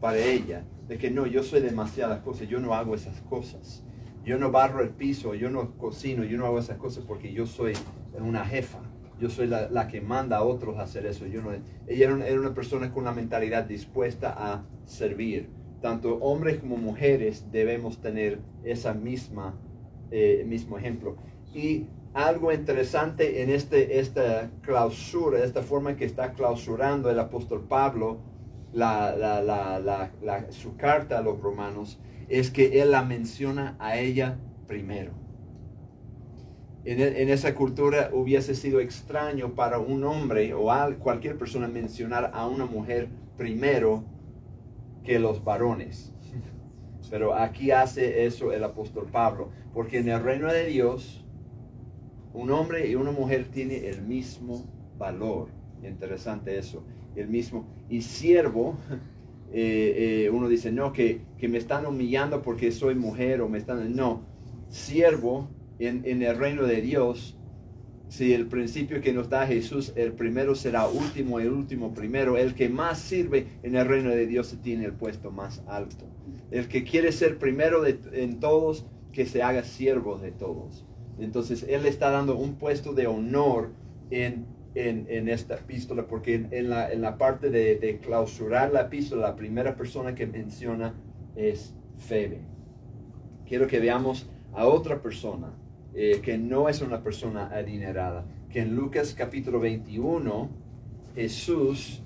para 0.00 0.18
ella, 0.18 0.64
de 0.86 0.98
que 0.98 1.10
no, 1.10 1.26
yo 1.26 1.42
soy 1.42 1.60
demasiadas 1.60 2.20
cosas, 2.20 2.48
yo 2.48 2.60
no 2.60 2.74
hago 2.74 2.94
esas 2.94 3.20
cosas. 3.22 3.84
Yo 4.24 4.38
no 4.38 4.50
barro 4.50 4.82
el 4.82 4.90
piso, 4.90 5.34
yo 5.34 5.48
no 5.48 5.76
cocino, 5.78 6.22
yo 6.24 6.36
no 6.36 6.46
hago 6.46 6.58
esas 6.58 6.76
cosas 6.76 7.04
porque 7.06 7.32
yo 7.32 7.46
soy 7.46 7.72
una 8.20 8.44
jefa 8.44 8.80
yo 9.20 9.28
soy 9.30 9.48
la, 9.48 9.88
que 9.88 10.00
manda 10.00 10.36
a 10.36 10.44
otros 10.44 10.78
a 10.78 10.82
hacer 10.82 11.06
eso. 11.06 11.26
Yo 11.26 11.42
no, 11.42 11.50
ella 11.52 12.16
era 12.26 12.40
una, 12.40 12.54
persona 12.54 12.92
con 12.92 13.02
una 13.02 13.12
mentalidad 13.12 13.64
dispuesta 13.64 14.34
a 14.36 14.64
servir. 14.84 15.48
Tanto 15.80 16.16
hombres 16.16 16.58
como 16.58 16.76
mujeres 16.76 17.50
debemos 17.50 18.00
tener 18.00 18.40
misma 19.02 19.54
eh, 20.10 20.44
mismo 20.46 20.78
ejemplo. 20.78 21.16
Y 21.54 21.86
algo 22.14 22.52
interesante 22.52 23.42
en 23.42 23.50
este, 23.50 23.98
esta 24.00 24.50
clausura, 24.62 25.44
esta 25.44 25.62
forma 25.62 25.96
que 25.96 26.04
está 26.04 26.32
clausurando 26.32 27.10
el 27.10 27.18
apóstol 27.18 27.64
Pablo 27.68 28.18
su 30.50 30.76
carta 30.76 31.18
a 31.18 31.22
los 31.22 31.40
romanos, 31.40 31.98
es 32.28 32.50
que 32.50 32.80
él 32.80 32.90
la 32.90 33.02
menciona 33.02 33.76
a 33.78 33.98
ella 33.98 34.38
primero. 34.66 35.12
En, 36.84 37.00
en, 37.00 37.28
esa 37.28 37.54
cultura 37.54 38.10
hubiese 38.12 38.54
sido 38.54 38.80
extraño 38.80 39.54
para 39.54 39.78
un 39.78 40.04
hombre 40.04 40.54
o 40.54 40.70
a 40.70 40.94
cualquier 40.96 41.36
persona 41.36 41.68
mencionar 41.68 42.30
a 42.34 42.46
una 42.46 42.66
mujer 42.66 43.08
primero 43.36 44.04
que 45.04 45.18
los 45.18 45.42
varones. 45.44 46.12
Pero 47.10 47.34
aquí 47.34 47.70
hace 47.70 48.26
eso 48.26 48.52
el 48.52 48.64
apóstol 48.64 49.08
Pablo, 49.10 49.50
porque 49.72 49.98
en 49.98 50.08
el 50.08 50.22
reino 50.22 50.52
de 50.52 50.66
Dios 50.66 51.24
un 52.38 52.50
hombre 52.52 52.88
y 52.88 52.94
una 52.94 53.10
mujer 53.10 53.46
tienen 53.52 53.84
el 53.84 54.02
mismo 54.02 54.64
valor. 54.96 55.48
Interesante 55.82 56.56
eso, 56.56 56.84
el 57.16 57.28
mismo. 57.28 57.66
Y 57.90 58.02
siervo, 58.02 58.76
eh, 59.52 60.24
eh, 60.26 60.30
uno 60.30 60.48
dice, 60.48 60.70
no, 60.70 60.92
que, 60.92 61.22
que, 61.36 61.48
me 61.48 61.58
están 61.58 61.84
humillando 61.84 62.40
porque 62.42 62.70
soy 62.70 62.94
mujer 62.94 63.40
o 63.40 63.48
me 63.48 63.58
están... 63.58 63.94
No, 63.94 64.22
siervo 64.68 65.48
en, 65.78 66.02
en 66.04 66.22
el 66.22 66.36
reino 66.36 66.64
de 66.64 66.80
Dios 66.80 67.38
si 68.08 68.32
el 68.32 68.46
principio 68.46 69.02
que 69.02 69.12
nos 69.12 69.28
da 69.28 69.46
Jesús, 69.46 69.92
el 69.94 70.12
primero 70.12 70.54
será 70.54 70.88
último, 70.88 71.40
el 71.40 71.50
último 71.50 71.92
primero, 71.92 72.38
el 72.38 72.54
que 72.54 72.68
más 72.68 72.98
sirve 72.98 73.46
en 73.62 73.76
el 73.76 73.86
reino 73.86 74.10
de 74.10 74.26
Dios 74.26 74.56
tiene 74.62 74.86
el 74.86 74.92
puesto 74.92 75.30
más 75.30 75.62
alto. 75.66 76.06
El 76.50 76.68
que 76.68 76.84
quiere 76.84 77.12
ser 77.12 77.38
primero 77.38 77.84
en 77.86 78.40
todos, 78.40 78.86
que 79.12 79.26
se 79.26 79.42
haga 79.42 79.62
siervo 79.62 80.18
de 80.18 80.30
todos. 80.30 80.86
Entonces 81.20 81.64
Él 81.68 81.86
está 81.86 82.10
dando 82.10 82.36
un 82.36 82.54
puesto 82.54 82.92
de 82.92 83.06
honor 83.06 83.70
en, 84.10 84.46
en, 84.74 85.28
esta 85.28 85.56
epístola, 85.56 86.06
porque 86.06 86.46
en, 86.50 86.70
la, 86.70 86.92
en 86.92 87.00
la, 87.02 87.18
parte 87.18 87.50
de, 87.50 87.98
clausurar 88.02 88.72
la 88.72 88.82
epístola, 88.82 89.28
la 89.28 89.36
primera 89.36 89.76
persona 89.76 90.14
que 90.14 90.26
menciona 90.26 90.94
es 91.36 91.74
Febe. 91.96 92.40
Quiero 93.46 93.66
que 93.66 93.80
veamos 93.80 94.28
a 94.52 94.66
otra 94.66 95.02
persona 95.02 95.52
eh, 95.94 96.20
que 96.22 96.38
no 96.38 96.68
es 96.68 96.80
una 96.80 97.02
persona 97.02 97.50
adinerada, 97.52 98.24
que 98.50 98.60
en 98.60 98.76
Lucas 98.76 99.14
capítulo 99.16 99.58
21 99.58 100.48
Jesús 101.14 102.02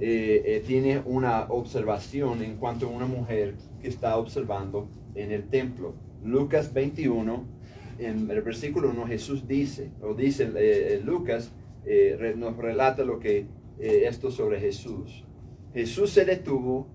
eh, 0.00 0.42
eh, 0.46 0.62
tiene 0.66 1.02
una 1.04 1.46
observación 1.48 2.42
en 2.42 2.56
cuanto 2.56 2.86
a 2.86 2.90
una 2.90 3.06
mujer 3.06 3.54
que 3.80 3.88
está 3.88 4.16
observando 4.16 4.88
en 5.14 5.32
el 5.32 5.48
templo. 5.48 5.94
Lucas 6.24 6.72
21, 6.72 7.44
en 8.04 8.30
el 8.30 8.42
versículo 8.42 8.90
1 8.90 9.06
Jesús 9.06 9.46
dice, 9.46 9.90
o 10.00 10.14
dice 10.14 11.00
Lucas, 11.04 11.52
nos 12.36 12.56
relata 12.56 13.04
lo 13.04 13.18
que 13.18 13.46
esto 13.78 14.30
sobre 14.30 14.60
Jesús. 14.60 15.24
Jesús 15.74 16.10
se 16.10 16.24
detuvo 16.24 16.86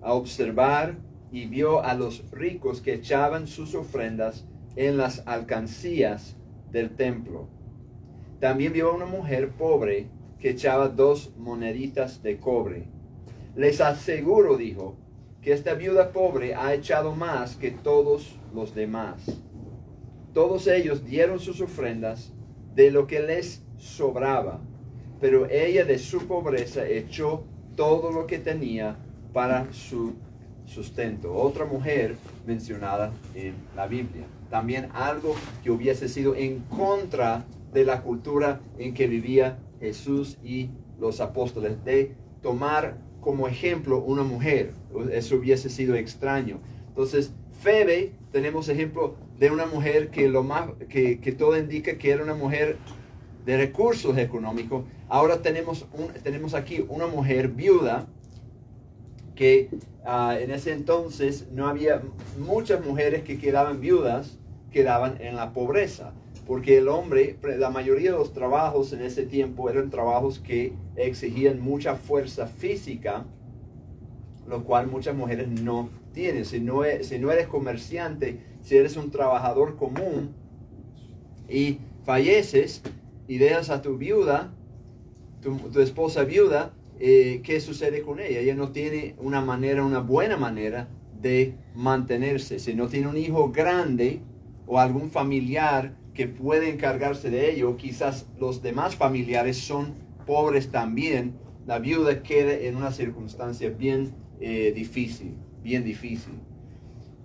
a 0.00 0.14
observar 0.14 0.96
y 1.30 1.46
vio 1.46 1.82
a 1.82 1.94
los 1.94 2.24
ricos 2.30 2.80
que 2.80 2.94
echaban 2.94 3.46
sus 3.46 3.74
ofrendas 3.74 4.46
en 4.76 4.96
las 4.96 5.26
alcancías 5.26 6.36
del 6.70 6.96
templo. 6.96 7.48
También 8.40 8.72
vio 8.72 8.90
a 8.90 8.94
una 8.94 9.06
mujer 9.06 9.50
pobre 9.52 10.08
que 10.38 10.50
echaba 10.50 10.88
dos 10.88 11.32
moneditas 11.38 12.22
de 12.22 12.38
cobre. 12.38 12.88
Les 13.54 13.80
aseguro, 13.80 14.56
dijo, 14.56 14.96
que 15.42 15.52
esta 15.52 15.74
viuda 15.74 16.12
pobre 16.12 16.54
ha 16.54 16.72
echado 16.72 17.14
más 17.14 17.56
que 17.56 17.70
todos 17.70 18.38
los 18.54 18.74
demás. 18.74 19.42
Todos 20.32 20.66
ellos 20.66 21.04
dieron 21.04 21.38
sus 21.40 21.60
ofrendas 21.60 22.32
de 22.74 22.90
lo 22.90 23.06
que 23.06 23.20
les 23.20 23.62
sobraba, 23.76 24.60
pero 25.20 25.48
ella 25.50 25.84
de 25.84 25.98
su 25.98 26.26
pobreza 26.26 26.86
echó 26.86 27.44
todo 27.76 28.10
lo 28.10 28.26
que 28.26 28.38
tenía 28.38 28.96
para 29.32 29.72
su 29.72 30.14
sustento. 30.66 31.34
Otra 31.34 31.64
mujer 31.64 32.16
mencionada 32.46 33.12
en 33.34 33.54
la 33.76 33.86
Biblia 33.86 34.26
también 34.52 34.90
algo 34.92 35.34
que 35.64 35.70
hubiese 35.70 36.10
sido 36.10 36.36
en 36.36 36.58
contra 36.76 37.46
de 37.72 37.86
la 37.86 38.02
cultura 38.02 38.60
en 38.78 38.92
que 38.92 39.06
vivía 39.06 39.58
Jesús 39.80 40.36
y 40.44 40.68
los 41.00 41.22
apóstoles, 41.22 41.82
de 41.86 42.14
tomar 42.42 42.98
como 43.22 43.48
ejemplo 43.48 44.02
una 44.04 44.22
mujer. 44.22 44.74
Eso 45.10 45.36
hubiese 45.36 45.70
sido 45.70 45.94
extraño. 45.94 46.58
Entonces, 46.88 47.32
Febe, 47.62 48.12
tenemos 48.32 48.68
ejemplo 48.68 49.14
de 49.38 49.50
una 49.50 49.66
mujer 49.66 50.10
que, 50.10 50.28
lo 50.28 50.42
más, 50.42 50.70
que, 50.88 51.16
todo 51.38 51.56
indica 51.56 51.98
que 51.98 52.10
era 52.10 52.22
una 52.22 52.34
mujer 52.34 52.78
de 53.44 53.56
recursos 53.56 54.16
económicos. 54.18 54.84
Ahora 55.08 55.42
tenemos, 55.42 55.86
un, 55.92 56.08
tenemos 56.22 56.54
aquí 56.54 56.84
una 56.88 57.06
mujer 57.06 57.48
viuda 57.48 58.06
que 59.34 59.70
ah, 60.04 60.36
en 60.40 60.50
ese 60.50 60.72
entonces 60.72 61.48
no 61.52 61.66
había 61.66 62.02
muchas 62.38 62.84
mujeres 62.84 63.22
que 63.22 63.38
quedaban 63.38 63.80
viudas 63.80 64.38
quedaban 64.72 65.18
en 65.20 65.36
la 65.36 65.52
pobreza, 65.52 66.12
porque 66.46 66.78
el 66.78 66.88
hombre, 66.88 67.36
la 67.58 67.70
mayoría 67.70 68.12
de 68.12 68.18
los 68.18 68.32
trabajos 68.32 68.92
en 68.92 69.02
ese 69.02 69.24
tiempo 69.24 69.70
eran 69.70 69.90
trabajos 69.90 70.40
que 70.40 70.72
exigían 70.96 71.60
mucha 71.60 71.94
fuerza 71.94 72.46
física, 72.46 73.24
lo 74.46 74.64
cual 74.64 74.86
muchas 74.86 75.14
mujeres 75.14 75.48
no 75.48 75.88
tienen. 76.12 76.44
Si 76.44 76.60
no, 76.60 76.84
e, 76.84 77.04
si 77.04 77.18
no 77.18 77.30
eres 77.30 77.46
comerciante, 77.46 78.40
si 78.62 78.76
eres 78.76 78.96
un 78.96 79.10
trabajador 79.10 79.76
común 79.76 80.34
y 81.48 81.78
falleces 82.04 82.82
y 83.28 83.38
dejas 83.38 83.70
a 83.70 83.82
tu 83.82 83.96
viuda, 83.98 84.52
tu, 85.40 85.80
esposa 85.80 86.24
viuda, 86.24 86.74
eh, 87.00 87.40
¿qué 87.42 87.60
sucede 87.60 88.02
con 88.02 88.20
ella? 88.20 88.40
Ella 88.40 88.54
no 88.54 88.70
tiene 88.70 89.16
una 89.18 89.40
manera, 89.40 89.84
una 89.84 90.00
buena 90.00 90.36
manera 90.36 90.88
de 91.20 91.54
mantenerse. 91.74 92.58
Si 92.58 92.74
no 92.74 92.88
tiene 92.88 93.08
un 93.08 93.16
hijo 93.16 93.50
grande, 93.50 94.22
o 94.66 94.78
algún 94.78 95.10
familiar 95.10 95.94
que 96.14 96.28
puede 96.28 96.70
encargarse 96.70 97.30
de 97.30 97.50
ello, 97.50 97.76
quizás 97.76 98.26
los 98.38 98.62
demás 98.62 98.96
familiares 98.96 99.58
son 99.58 99.94
pobres 100.26 100.70
también, 100.70 101.34
la 101.66 101.78
viuda 101.78 102.22
quede 102.22 102.68
en 102.68 102.76
una 102.76 102.92
circunstancia 102.92 103.70
bien 103.70 104.14
eh, 104.44 104.72
difícil, 104.72 105.36
bien 105.62 105.84
difícil. 105.84 106.34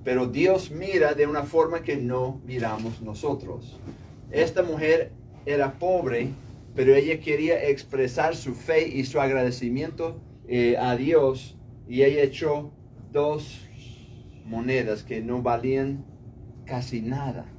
Pero 0.04 0.28
Dios 0.28 0.70
mira 0.70 1.16
de 1.16 1.26
una 1.26 1.42
forma 1.42 1.82
que 1.82 1.98
no 1.98 2.40
miramos 2.46 3.02
nosotros. 3.02 3.80
Esta 4.30 4.62
mujer 4.62 5.12
era 5.44 5.80
pobre, 5.80 6.30
pero 6.76 6.94
ella 6.94 7.20
quería 7.20 7.68
expresar 7.70 8.36
su 8.36 8.54
fe 8.54 8.88
y 8.88 9.04
su 9.04 9.20
agradecimiento 9.20 10.22
eh, 10.48 10.78
a 10.78 10.96
Dios 10.96 11.58
y 11.88 12.04
ella 12.04 12.22
echó 12.22 12.72
dos 13.12 13.68
monedas 14.46 15.02
que 15.02 15.20
no 15.20 15.42
valían 15.42 16.06
casi 16.66 17.02
nada. 17.02 17.52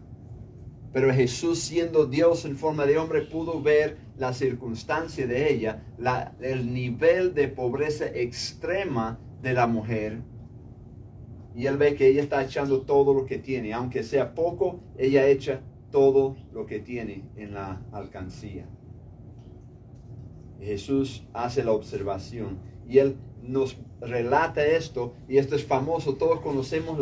Pero 0.92 1.12
Jesús 1.12 1.58
siendo 1.58 2.06
Dios 2.06 2.44
en 2.44 2.56
forma 2.56 2.86
de 2.86 2.96
hombre 2.96 3.22
pudo 3.22 3.60
ver 3.60 3.96
la 4.16 4.32
circunstancia 4.32 5.26
de 5.26 5.52
ella, 5.52 5.82
la, 5.98 6.36
el 6.40 6.72
nivel 6.72 7.34
de 7.34 7.48
pobreza 7.48 8.06
extrema 8.06 9.18
de 9.42 9.52
la 9.52 9.66
mujer. 9.66 10.18
Y 11.54 11.66
él 11.66 11.76
ve 11.76 11.94
que 11.94 12.08
ella 12.08 12.22
está 12.22 12.42
echando 12.42 12.82
todo 12.82 13.14
lo 13.14 13.26
que 13.26 13.38
tiene, 13.38 13.72
aunque 13.72 14.02
sea 14.02 14.34
poco, 14.34 14.80
ella 14.96 15.26
echa 15.26 15.60
todo 15.90 16.36
lo 16.52 16.66
que 16.66 16.78
tiene 16.78 17.24
en 17.36 17.54
la 17.54 17.82
alcancía. 17.92 18.66
Jesús 20.60 21.24
hace 21.32 21.64
la 21.64 21.72
observación 21.72 22.58
y 22.88 22.98
él 22.98 23.16
nos 23.42 23.78
relata 24.00 24.64
esto, 24.64 25.14
y 25.28 25.38
esto 25.38 25.56
es 25.56 25.64
famoso, 25.64 26.14
todos 26.14 26.40
conocemos 26.40 26.98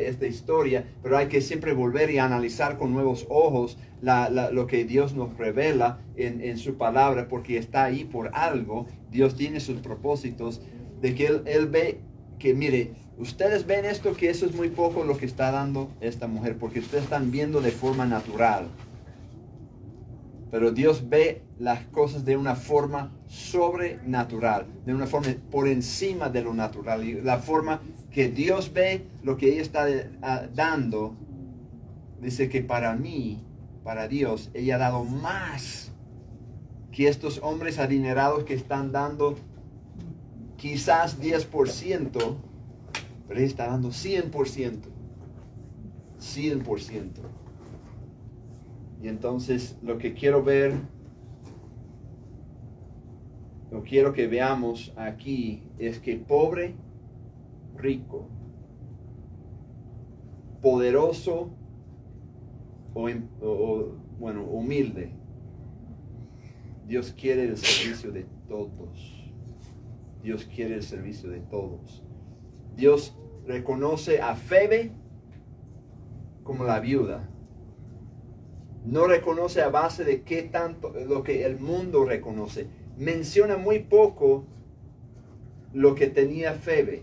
esta 0.00 0.26
historia, 0.26 0.86
pero 1.02 1.18
hay 1.18 1.26
que 1.26 1.40
siempre 1.40 1.72
volver 1.72 2.10
y 2.10 2.18
analizar 2.18 2.78
con 2.78 2.92
nuevos 2.92 3.26
ojos 3.28 3.76
lo 4.00 4.66
que 4.66 4.84
Dios 4.84 5.14
nos 5.14 5.36
revela 5.36 5.98
en, 6.16 6.56
su 6.56 6.76
palabra, 6.76 7.28
porque 7.28 7.58
está 7.58 7.84
ahí 7.84 8.04
por 8.04 8.30
algo, 8.34 8.86
Dios 9.10 9.34
tiene 9.34 9.60
sus 9.60 9.80
propósitos, 9.80 10.62
de 11.00 11.14
que 11.14 11.26
él, 11.26 11.66
ve 11.66 12.00
que, 12.38 12.54
mire, 12.54 12.92
ustedes 13.18 13.66
ven 13.66 13.84
esto, 13.84 14.14
que 14.14 14.30
eso 14.30 14.46
es 14.46 14.54
muy 14.54 14.68
poco 14.68 15.04
lo 15.04 15.16
que 15.16 15.26
está 15.26 15.50
dando 15.50 15.90
esta 16.00 16.26
mujer, 16.26 16.56
porque 16.58 16.80
ustedes 16.80 17.04
están 17.04 17.30
viendo 17.30 17.60
de 17.60 17.70
forma 17.70 18.06
natural. 18.06 18.68
Pero 20.50 20.72
Dios 20.72 21.08
ve 21.08 21.42
las 21.58 21.84
cosas 21.86 22.24
de 22.24 22.36
una 22.36 22.54
forma 22.54 23.12
sobrenatural, 23.26 24.66
de 24.86 24.94
una 24.94 25.06
forma 25.06 25.34
por 25.50 25.68
encima 25.68 26.30
de 26.30 26.42
lo 26.42 26.54
natural. 26.54 27.04
Y 27.04 27.20
la 27.20 27.38
forma 27.38 27.80
que 28.10 28.28
Dios 28.28 28.72
ve 28.72 29.04
lo 29.22 29.36
que 29.36 29.52
ella 29.52 29.62
está 29.62 29.86
ah, 30.22 30.44
dando, 30.54 31.14
dice 32.22 32.48
que 32.48 32.62
para 32.62 32.94
mí, 32.94 33.44
para 33.84 34.08
Dios, 34.08 34.50
ella 34.54 34.76
ha 34.76 34.78
dado 34.78 35.04
más 35.04 35.92
que 36.92 37.08
estos 37.08 37.40
hombres 37.42 37.78
adinerados 37.78 38.44
que 38.44 38.54
están 38.54 38.90
dando 38.90 39.36
quizás 40.58 41.18
10%, 41.18 42.36
pero 43.26 43.40
ella 43.40 43.46
está 43.46 43.68
dando 43.68 43.88
100%. 43.88 44.80
100%. 46.18 47.10
Y 49.00 49.08
entonces 49.08 49.78
lo 49.82 49.96
que 49.96 50.12
quiero 50.12 50.42
ver, 50.42 50.74
lo 53.70 53.82
quiero 53.84 54.12
que 54.12 54.26
veamos 54.26 54.92
aquí 54.96 55.62
es 55.78 56.00
que 56.00 56.16
pobre, 56.16 56.74
rico, 57.76 58.28
poderoso 60.60 61.50
o, 62.94 63.92
bueno, 64.18 64.42
humilde, 64.44 65.12
Dios 66.88 67.14
quiere 67.16 67.44
el 67.44 67.56
servicio 67.56 68.10
de 68.10 68.26
todos. 68.48 69.17
Dios 70.22 70.48
quiere 70.52 70.74
el 70.74 70.82
servicio 70.82 71.30
de 71.30 71.40
todos. 71.40 72.04
Dios 72.76 73.16
reconoce 73.46 74.20
a 74.20 74.34
Febe 74.34 74.92
como 76.44 76.64
la 76.64 76.80
viuda. 76.80 77.28
No 78.84 79.06
reconoce 79.06 79.60
a 79.60 79.68
base 79.68 80.04
de 80.04 80.22
qué 80.22 80.42
tanto, 80.42 80.92
lo 81.06 81.22
que 81.22 81.44
el 81.44 81.58
mundo 81.58 82.04
reconoce. 82.04 82.68
Menciona 82.96 83.56
muy 83.56 83.80
poco 83.80 84.46
lo 85.72 85.94
que 85.94 86.06
tenía 86.06 86.54
Febe. 86.54 87.02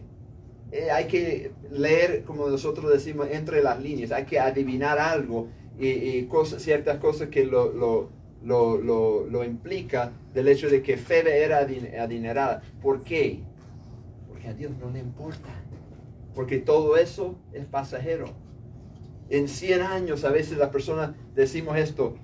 Eh, 0.71 0.89
hay 0.89 1.05
que 1.05 1.51
leer, 1.71 2.23
como 2.23 2.49
nosotros 2.49 2.91
decimos, 2.91 3.27
entre 3.31 3.61
las 3.61 3.81
líneas. 3.81 4.11
Hay 4.11 4.25
que 4.25 4.39
adivinar 4.39 4.99
algo 4.99 5.49
y, 5.79 6.27
ciertas 6.57 6.97
cosas 6.97 7.29
que 7.29 7.45
lo, 7.45 8.09
lo, 8.45 8.77
lo, 8.77 9.43
implica 9.43 10.11
del 10.33 10.47
hecho 10.47 10.69
de 10.69 10.81
que 10.81 10.97
Febe 10.97 11.43
era 11.43 11.59
adinerada. 11.59 12.61
¿Por 12.81 13.03
qué? 13.03 13.41
Porque 14.29 14.47
a 14.47 14.53
Dios 14.53 14.71
no 14.79 14.91
le 14.91 14.99
importa. 14.99 15.49
Porque 16.35 16.59
todo 16.59 16.95
eso 16.95 17.35
es 17.53 17.65
pasajero. 17.65 18.27
En 19.29 19.47
100 19.47 19.81
años 19.81 20.23
a 20.23 20.29
veces 20.29 20.57
las 20.57 20.69
personas 20.69 21.15
decimos 21.33 21.77
esto, 21.77 22.15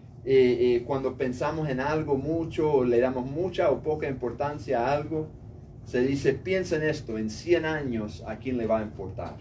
cuando 0.85 1.17
pensamos 1.17 1.67
en 1.67 1.79
algo 1.79 2.15
mucho, 2.15 2.71
o 2.71 2.83
le 2.83 2.99
damos 2.99 3.25
mucha 3.25 3.71
o 3.71 3.81
poca 3.81 4.07
importancia 4.07 4.85
a 4.85 4.93
algo, 4.93 5.27
se 5.85 6.01
dice, 6.01 6.33
piensa 6.33 6.75
en 6.75 6.83
esto, 6.83 7.17
en 7.17 7.31
100 7.31 7.65
años, 7.65 8.23
¿a 8.27 8.37
quién 8.37 8.57
le 8.57 8.67
va 8.67 8.79
a 8.79 8.83
importar? 8.83 9.37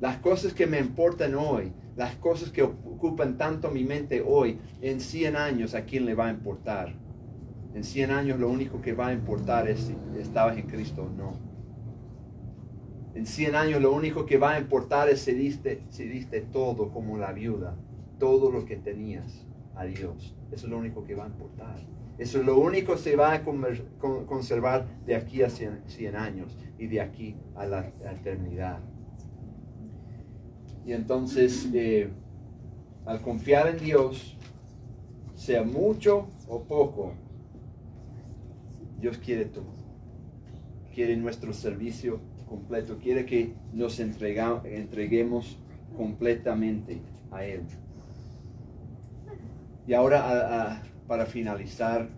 Las 0.00 0.16
cosas 0.18 0.54
que 0.54 0.66
me 0.66 0.78
importan 0.78 1.34
hoy, 1.34 1.72
las 1.96 2.14
cosas 2.16 2.50
que 2.50 2.62
ocupan 2.62 3.38
tanto 3.38 3.70
mi 3.70 3.84
mente 3.84 4.22
hoy, 4.24 4.58
en 4.82 5.00
100 5.00 5.36
años, 5.36 5.74
¿a 5.74 5.84
quién 5.84 6.04
le 6.04 6.14
va 6.14 6.26
a 6.26 6.30
importar? 6.30 6.94
En 7.74 7.84
100 7.84 8.10
años 8.10 8.38
lo 8.38 8.48
único 8.48 8.80
que 8.80 8.92
va 8.92 9.08
a 9.08 9.12
importar 9.12 9.68
es 9.68 9.80
si 9.80 9.96
estabas 10.18 10.56
en 10.58 10.66
Cristo 10.66 11.04
o 11.04 11.10
no. 11.10 11.38
En 13.14 13.24
100 13.24 13.54
años 13.54 13.80
lo 13.80 13.92
único 13.94 14.26
que 14.26 14.36
va 14.36 14.52
a 14.52 14.58
importar 14.58 15.08
es 15.08 15.20
si 15.20 15.32
diste, 15.32 16.40
todo 16.52 16.90
como 16.90 17.16
la 17.16 17.32
viuda, 17.32 17.74
todo 18.18 18.50
lo 18.50 18.66
que 18.66 18.76
tenías 18.76 19.46
a 19.74 19.84
Dios. 19.84 20.36
Eso 20.52 20.66
es 20.66 20.70
lo 20.70 20.78
único 20.78 21.04
que 21.04 21.14
va 21.14 21.24
a 21.24 21.28
importar. 21.28 21.76
Eso 22.18 22.40
es 22.40 22.46
lo 22.46 22.58
único 22.58 22.92
que 22.92 22.98
se 22.98 23.16
va 23.16 23.34
a 23.34 23.42
conservar 23.42 24.86
de 25.06 25.16
aquí 25.16 25.42
a 25.42 25.50
100, 25.50 26.16
años 26.16 26.56
y 26.78 26.86
de 26.88 27.00
aquí 27.00 27.36
a 27.54 27.66
la 27.66 27.88
eternidad. 28.10 28.80
Y 30.86 30.92
entonces, 30.92 31.68
eh, 31.74 32.08
al 33.04 33.20
confiar 33.20 33.66
en 33.66 33.78
Dios, 33.78 34.36
sea 35.34 35.64
mucho 35.64 36.28
o 36.48 36.62
poco, 36.62 37.12
Dios 39.00 39.18
quiere 39.18 39.46
todo. 39.46 39.66
Quiere 40.94 41.16
nuestro 41.16 41.52
servicio 41.52 42.20
completo. 42.48 42.98
Quiere 42.98 43.26
que 43.26 43.52
nos 43.72 43.98
entreguemos 43.98 45.58
completamente 45.96 47.02
a 47.32 47.44
Él. 47.44 47.62
Y 49.88 49.92
ahora, 49.94 50.82
para 51.08 51.26
finalizar, 51.26 52.08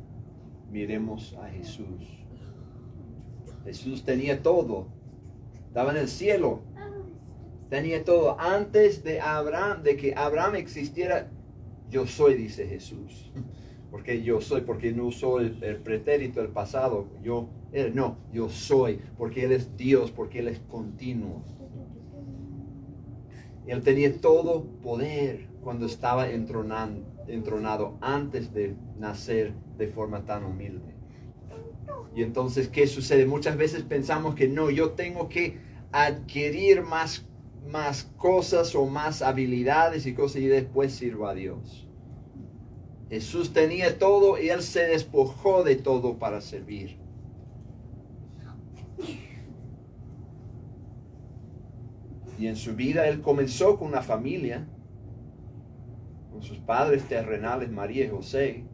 miremos 0.70 1.34
a 1.42 1.48
Jesús. 1.48 2.26
Jesús 3.64 4.04
tenía 4.04 4.42
todo. 4.42 4.88
Estaba 5.66 5.90
en 5.92 5.98
el 5.98 6.08
cielo. 6.08 6.67
Tenía 7.68 8.04
todo. 8.04 8.38
Antes 8.40 9.04
de 9.04 9.20
Abraham, 9.20 9.82
de 9.82 9.96
que 9.96 10.14
Abraham 10.14 10.56
existiera, 10.56 11.30
yo 11.90 12.06
soy, 12.06 12.34
dice 12.34 12.66
Jesús. 12.66 13.30
Porque 13.90 14.22
yo 14.22 14.40
soy, 14.40 14.62
porque 14.62 14.92
no 14.92 15.10
soy 15.10 15.56
el, 15.62 15.76
pretérito, 15.78 16.42
el 16.42 16.48
pasado. 16.48 17.08
Yo, 17.22 17.48
él, 17.72 17.94
no, 17.94 18.18
yo 18.32 18.50
soy, 18.50 19.00
porque 19.16 19.44
Él 19.44 19.52
es 19.52 19.76
Dios, 19.78 20.10
porque 20.10 20.40
Él 20.40 20.48
es 20.48 20.58
continuo. 20.60 21.42
Él 23.66 23.82
tenía 23.82 24.18
todo 24.20 24.64
poder 24.82 25.46
cuando 25.62 25.86
estaba 25.86 26.30
entronando, 26.30 27.06
entronado 27.28 27.96
antes 28.00 28.52
de 28.52 28.74
nacer 28.98 29.54
de 29.76 29.88
forma 29.88 30.24
tan 30.24 30.44
humilde. 30.44 30.94
Y 32.14 32.22
entonces, 32.22 32.68
¿qué 32.68 32.86
sucede? 32.86 33.26
Muchas 33.26 33.56
veces 33.56 33.82
pensamos 33.82 34.34
que 34.34 34.48
no, 34.48 34.70
yo 34.70 34.92
tengo 34.92 35.28
que 35.28 35.58
adquirir 35.92 36.82
más 36.82 37.27
más 37.68 38.04
cosas 38.16 38.74
o 38.74 38.86
más 38.86 39.20
habilidades 39.20 40.06
y 40.06 40.14
cosas 40.14 40.40
y 40.40 40.46
después 40.46 40.94
sirvo 40.94 41.26
a 41.28 41.34
Dios. 41.34 41.86
Jesús 43.10 43.52
tenía 43.52 43.98
todo 43.98 44.40
y 44.40 44.48
él 44.48 44.62
se 44.62 44.86
despojó 44.86 45.64
de 45.64 45.76
todo 45.76 46.18
para 46.18 46.40
servir. 46.40 46.98
Y 52.38 52.46
en 52.46 52.56
su 52.56 52.74
vida 52.74 53.08
él 53.08 53.20
comenzó 53.20 53.78
con 53.78 53.88
una 53.88 54.02
familia, 54.02 54.66
con 56.30 56.42
sus 56.42 56.58
padres 56.58 57.04
terrenales, 57.04 57.70
María 57.70 58.04
y 58.04 58.08
José. 58.08 58.64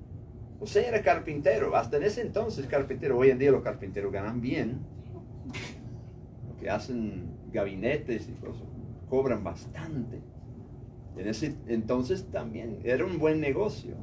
José 0.59 0.87
era 0.87 1.03
carpintero, 1.03 1.75
hasta 1.75 1.97
en 1.97 2.05
ese 2.05 2.21
entonces 2.21 2.67
carpintero. 2.67 3.19
Hoy 3.19 3.31
en 3.31 3.39
día 3.39 3.51
los 3.51 3.63
carpinteros 3.63 4.13
ganan 4.13 4.41
bien, 4.41 4.81
que 6.61 6.69
hacen 6.69 7.29
gabinetes 7.53 8.29
y 8.29 8.33
cosas 8.33 8.74
cobran 9.14 9.44
bastante. 9.44 10.18
En 11.16 11.29
ese 11.29 11.55
entonces 11.68 12.27
también 12.33 12.81
era 12.83 13.05
un 13.05 13.20
buen 13.20 13.40
negocio. 13.40 13.94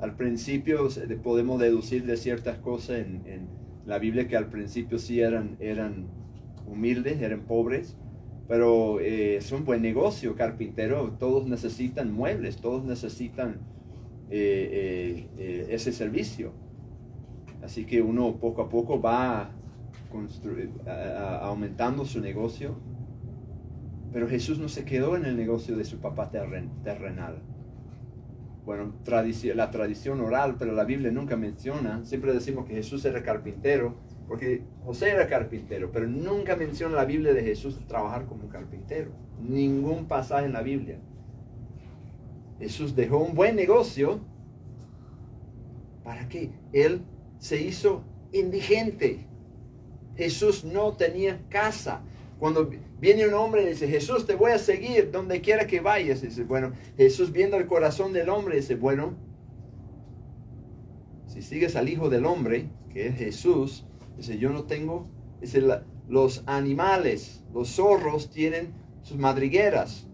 Al 0.00 0.16
principio 0.16 0.88
podemos 1.22 1.60
deducir 1.60 2.06
de 2.06 2.16
ciertas 2.16 2.56
cosas 2.56 3.00
en, 3.00 3.48
la 3.84 3.98
Biblia 3.98 4.26
que 4.26 4.34
al 4.34 4.48
principio 4.48 4.98
sí 4.98 5.20
eran, 5.20 5.58
eran 5.60 6.06
humildes, 6.66 7.20
eran 7.20 7.42
pobres, 7.42 7.98
pero 8.48 8.98
eh, 8.98 9.36
es 9.36 9.52
un 9.52 9.66
buen 9.66 9.82
negocio, 9.82 10.34
carpintero, 10.36 11.14
todos 11.20 11.46
necesitan 11.46 12.10
muebles, 12.10 12.56
todos 12.56 12.82
necesitan 12.82 13.58
eh, 14.30 15.28
eh, 15.36 15.66
ese 15.68 15.92
servicio. 15.92 16.52
Así 17.62 17.84
que 17.84 18.00
uno 18.00 18.36
poco 18.36 18.62
a 18.62 18.70
poco 18.70 19.02
va 19.02 19.50
aumentando 21.42 22.06
su 22.06 22.20
negocio 22.20 22.93
pero 24.14 24.28
Jesús 24.28 24.60
no 24.60 24.68
se 24.68 24.84
quedó 24.84 25.16
en 25.16 25.24
el 25.24 25.36
negocio 25.36 25.76
de 25.76 25.84
su 25.84 25.98
papá 25.98 26.30
terrenal. 26.30 27.42
Bueno, 28.64 28.94
la 29.56 29.70
tradición 29.72 30.20
oral, 30.20 30.54
pero 30.56 30.70
la 30.70 30.84
Biblia 30.84 31.10
nunca 31.10 31.36
menciona. 31.36 32.04
Siempre 32.04 32.32
decimos 32.32 32.64
que 32.64 32.74
Jesús 32.74 33.04
era 33.04 33.24
carpintero, 33.24 33.96
porque 34.28 34.62
José 34.84 35.10
era 35.10 35.26
carpintero, 35.26 35.90
pero 35.90 36.06
nunca 36.06 36.54
menciona 36.54 36.94
la 36.94 37.04
Biblia 37.04 37.34
de 37.34 37.42
Jesús 37.42 37.84
trabajar 37.88 38.26
como 38.26 38.48
carpintero. 38.48 39.10
Ningún 39.42 40.06
pasaje 40.06 40.46
en 40.46 40.52
la 40.52 40.62
Biblia. 40.62 41.00
Jesús 42.60 42.94
dejó 42.94 43.18
un 43.18 43.34
buen 43.34 43.56
negocio 43.56 44.20
para 46.04 46.28
que 46.28 46.52
él 46.72 47.02
se 47.38 47.60
hizo 47.60 48.04
indigente. 48.32 49.26
Jesús 50.14 50.64
no 50.64 50.92
tenía 50.92 51.40
casa. 51.48 52.04
Cuando 52.38 52.70
viene 53.00 53.26
un 53.26 53.34
hombre 53.34 53.62
y 53.62 53.66
dice, 53.68 53.88
Jesús, 53.88 54.26
te 54.26 54.34
voy 54.34 54.52
a 54.52 54.58
seguir 54.58 55.10
donde 55.10 55.40
quiera 55.40 55.66
que 55.66 55.80
vayas, 55.80 56.20
dice, 56.20 56.44
bueno, 56.44 56.72
Jesús 56.96 57.32
viendo 57.32 57.56
el 57.56 57.66
corazón 57.66 58.12
del 58.12 58.28
hombre, 58.28 58.56
dice, 58.56 58.74
bueno, 58.74 59.14
si 61.26 61.42
sigues 61.42 61.74
al 61.74 61.88
Hijo 61.88 62.10
del 62.10 62.26
Hombre, 62.26 62.68
que 62.90 63.08
es 63.08 63.16
Jesús, 63.16 63.84
dice, 64.16 64.38
yo 64.38 64.50
no 64.50 64.64
tengo, 64.64 65.08
dice, 65.40 65.62
los 66.08 66.44
animales, 66.46 67.42
los 67.52 67.70
zorros 67.74 68.30
tienen 68.30 68.72
sus 69.02 69.16
madrigueras, 69.16 70.06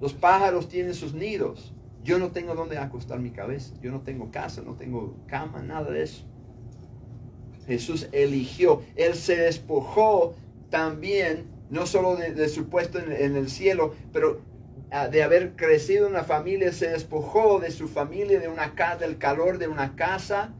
los 0.00 0.14
pájaros 0.14 0.68
tienen 0.68 0.94
sus 0.94 1.14
nidos. 1.14 1.74
Yo 2.02 2.18
no 2.18 2.32
tengo 2.32 2.54
donde 2.54 2.78
acostar 2.78 3.20
mi 3.20 3.30
cabeza, 3.30 3.74
yo 3.80 3.92
no 3.92 4.00
tengo 4.00 4.30
casa, 4.30 4.62
no 4.62 4.74
tengo 4.74 5.16
cama, 5.26 5.62
nada 5.62 5.90
de 5.90 6.02
eso. 6.02 6.24
Jesús 7.66 8.08
eligió, 8.10 8.82
Él 8.96 9.14
se 9.14 9.36
despojó 9.36 10.34
también 10.70 11.51
no 11.72 11.86
solo 11.86 12.16
de, 12.16 12.48
su 12.48 12.68
puesto 12.68 12.98
en, 12.98 13.34
el 13.34 13.48
cielo, 13.48 13.94
pero 14.12 14.42
ah, 14.90 15.08
de 15.08 15.22
haber 15.22 15.56
crecido 15.56 16.06
en 16.06 16.12
una 16.12 16.22
familia, 16.22 16.70
se 16.72 16.90
despojó 16.90 17.58
de 17.60 17.70
su 17.70 17.88
familia, 17.88 18.38
de 18.38 18.48
una 18.48 18.74
casa, 18.74 18.98
del 18.98 19.16
calor 19.18 19.58
de 19.58 19.68
una 19.68 19.96
casa, 19.96 20.54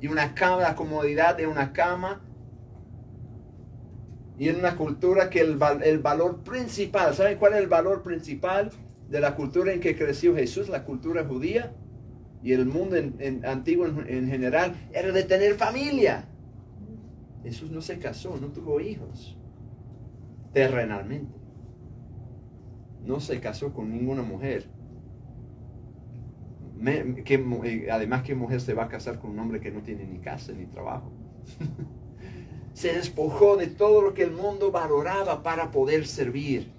y 0.00 0.08
una 0.08 0.34
cama, 0.34 0.62
la 0.62 0.74
comodidad 0.74 1.36
de 1.36 1.46
una 1.46 1.72
cama, 1.72 2.22
y 4.38 4.48
en 4.48 4.56
una 4.56 4.76
cultura 4.76 5.30
que 5.30 5.40
el, 5.40 5.58
el 5.84 5.98
valor 5.98 6.42
principal, 6.42 7.14
¿saben 7.14 7.38
cuál 7.38 7.52
es 7.52 7.60
el 7.60 7.68
valor 7.68 8.02
principal? 8.02 8.72
de 9.08 9.20
la 9.20 9.36
cultura 9.36 9.72
en 9.72 9.80
que 9.80 9.96
creció 9.96 10.34
Jesús, 10.34 10.68
la 10.68 10.84
cultura 10.84 11.24
judía 11.24 11.72
y 12.42 12.52
el 12.52 12.66
mundo 12.66 12.96
en, 12.96 13.44
antiguo 13.46 13.86
en, 13.86 14.28
general, 14.28 14.74
era 14.92 15.12
de 15.12 15.22
tener 15.22 15.54
familia. 15.54 16.28
Jesús 17.44 17.70
no 17.70 17.80
se 17.80 17.98
casó, 17.98 18.36
no 18.40 18.48
tuvo 18.48 18.80
hijos 18.80 19.35
terrenalmente. 20.56 21.34
No 23.04 23.20
se 23.20 23.40
casó 23.40 23.74
con 23.74 23.92
ninguna 23.92 24.22
mujer. 24.22 24.64
que, 27.26 27.88
además, 27.92 28.22
¿qué 28.22 28.34
mujer 28.34 28.62
se 28.62 28.72
va 28.72 28.84
a 28.84 28.88
casar 28.88 29.18
con 29.18 29.32
un 29.32 29.38
hombre 29.38 29.60
que 29.60 29.70
no 29.70 29.82
tiene 29.82 30.06
ni 30.06 30.18
casa 30.18 30.52
ni 30.52 30.64
trabajo? 30.64 31.12
se 32.72 32.94
despojó 32.94 33.58
de 33.58 33.66
todo 33.66 34.00
lo 34.00 34.14
que 34.14 34.22
el 34.22 34.30
mundo 34.30 34.72
valoraba 34.72 35.42
para 35.42 35.70
poder 35.70 36.06
servir. 36.06 36.72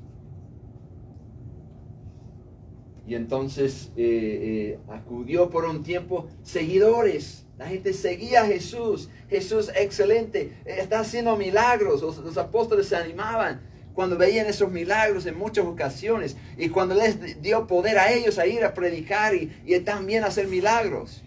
Y 3.05 3.13
entonces 3.13 3.91
eh, 3.95 4.75
eh, 4.75 4.79
acudió 4.89 5.51
por 5.51 5.65
un 5.65 5.83
tiempo 5.83 6.29
seguidores. 6.41 7.45
La 7.59 7.67
gente 7.67 7.93
seguía 7.93 8.41
a 8.41 8.45
Jesús. 8.45 9.09
Jesús, 9.29 9.71
excelente, 9.75 10.57
está 10.65 11.01
haciendo 11.01 11.35
milagros. 11.37 12.01
Los, 12.01 12.37
apóstoles 12.37 12.87
se 12.87 12.95
animaban 12.95 13.61
cuando 13.97 14.15
veían 14.15 14.45
esos 14.45 14.71
milagros 14.71 15.25
en 15.25 15.35
muchas 15.39 15.65
ocasiones. 15.65 16.37
Y 16.55 16.69
cuando 16.69 16.93
les 16.93 17.41
dio 17.41 17.65
poder 17.65 17.97
a 17.97 18.13
ellos 18.13 18.37
a 18.37 18.45
ir 18.45 18.63
a 18.63 18.75
predicar 18.75 19.33
y, 19.33 19.79
también 19.79 20.23
hacer 20.23 20.47
milagros. 20.47 21.23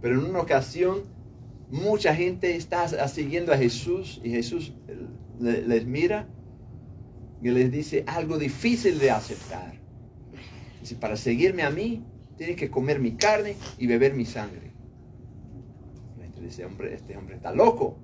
Pero 0.00 0.18
en 0.18 0.26
una 0.26 0.40
ocasión 0.40 1.02
mucha 1.70 2.16
gente 2.16 2.56
está 2.56 2.88
siguiendo 3.06 3.52
a 3.52 3.56
Jesús 3.56 4.20
y 4.24 4.30
Jesús 4.30 4.72
les 5.38 5.86
mira 5.86 6.26
y 7.40 7.50
les 7.50 7.70
dice 7.70 8.02
algo 8.08 8.38
difícil 8.38 8.98
de 8.98 9.12
aceptar. 9.12 9.74
Dice, 10.80 10.96
para 10.96 11.16
seguirme 11.16 11.62
a 11.62 11.70
mí, 11.70 12.04
tienes 12.36 12.56
que 12.56 12.72
comer 12.72 12.98
mi 12.98 13.12
carne 13.12 13.54
y 13.78 13.86
beber 13.86 14.14
mi 14.14 14.24
sangre. 14.24 14.72
Este 16.44 16.64
hombre 17.16 17.36
está 17.36 17.52
loco. 17.52 18.00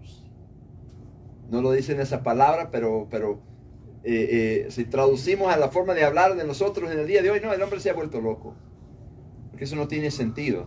No 1.49 1.63
lo 1.63 1.73
dicen 1.73 2.01
esa 2.01 2.23
palabra, 2.23 2.71
pero, 2.71 3.09
pero 3.11 3.41
eh, 4.05 4.65
eh, 4.67 4.71
si 4.71 4.85
traducimos 4.85 5.53
a 5.53 5.57
la 5.57 5.69
forma 5.69 5.95
de 5.95 6.05
hablar 6.05 6.37
de 6.37 6.45
nosotros 6.45 6.91
en 6.91 6.99
el 6.99 7.07
día 7.07 7.23
de 7.23 7.31
hoy, 7.31 7.41
no, 7.41 7.53
el 7.53 7.63
hombre 7.63 7.81
se 7.81 7.91
ha 7.91 7.95
vuelto 7.95 8.21
loco. 8.21 8.55
Porque 9.51 9.65
eso 9.65 9.77
no 9.77 9.89
tiene 9.89 10.11
sentido. 10.11 10.67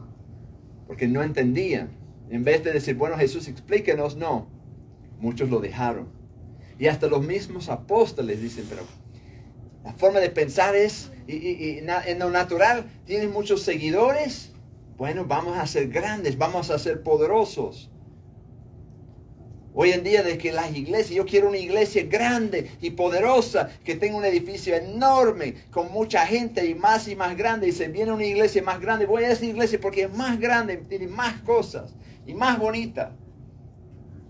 Porque 0.87 1.07
no 1.07 1.21
entendían. 1.21 1.91
En 2.29 2.43
vez 2.43 2.63
de 2.63 2.73
decir, 2.73 2.95
bueno 2.95 3.17
Jesús, 3.17 3.47
explíquenos, 3.47 4.15
no. 4.15 4.47
Muchos 5.19 5.49
lo 5.49 5.59
dejaron. 5.59 6.09
Y 6.79 6.87
hasta 6.87 7.07
los 7.07 7.23
mismos 7.23 7.69
apóstoles 7.69 8.41
dicen, 8.41 8.65
pero 8.67 8.81
la 9.83 9.93
forma 9.93 10.19
de 10.19 10.29
pensar 10.31 10.75
es, 10.75 11.11
y, 11.27 11.77
en 11.77 12.19
lo 12.19 12.31
natural, 12.31 12.85
tienen 13.05 13.31
muchos 13.31 13.61
seguidores. 13.61 14.51
Bueno, 14.97 15.25
vamos 15.25 15.57
a 15.57 15.67
ser 15.67 15.89
grandes, 15.89 16.37
vamos 16.39 16.71
a 16.71 16.79
ser 16.79 17.03
poderosos. 17.03 17.90
Hoy 19.73 19.91
en 19.91 20.03
día 20.03 20.21
de 20.21 20.37
que 20.37 20.51
las 20.51 20.75
iglesias, 20.75 21.11
yo 21.11 21.25
quiero 21.25 21.47
una 21.47 21.57
iglesia 21.57 22.03
grande 22.03 22.71
y 22.81 22.91
poderosa, 22.91 23.69
que 23.85 23.95
tenga 23.95 24.17
un 24.17 24.25
edificio 24.25 24.75
enorme, 24.75 25.55
con 25.71 25.91
mucha 25.91 26.25
gente 26.25 26.65
y 26.65 26.75
más 26.75 27.07
y 27.07 27.15
más 27.15 27.37
grande, 27.37 27.69
y 27.69 27.71
se 27.71 27.87
viene 27.87 28.11
una 28.11 28.25
iglesia 28.25 28.61
más 28.63 28.81
grande, 28.81 29.05
voy 29.05 29.23
a 29.23 29.31
esa 29.31 29.45
iglesia 29.45 29.79
porque 29.79 30.03
es 30.03 30.13
más 30.13 30.39
grande, 30.39 30.75
tiene 30.77 31.07
más 31.07 31.41
cosas 31.41 31.93
y 32.25 32.33
más 32.33 32.59
bonita. 32.59 33.15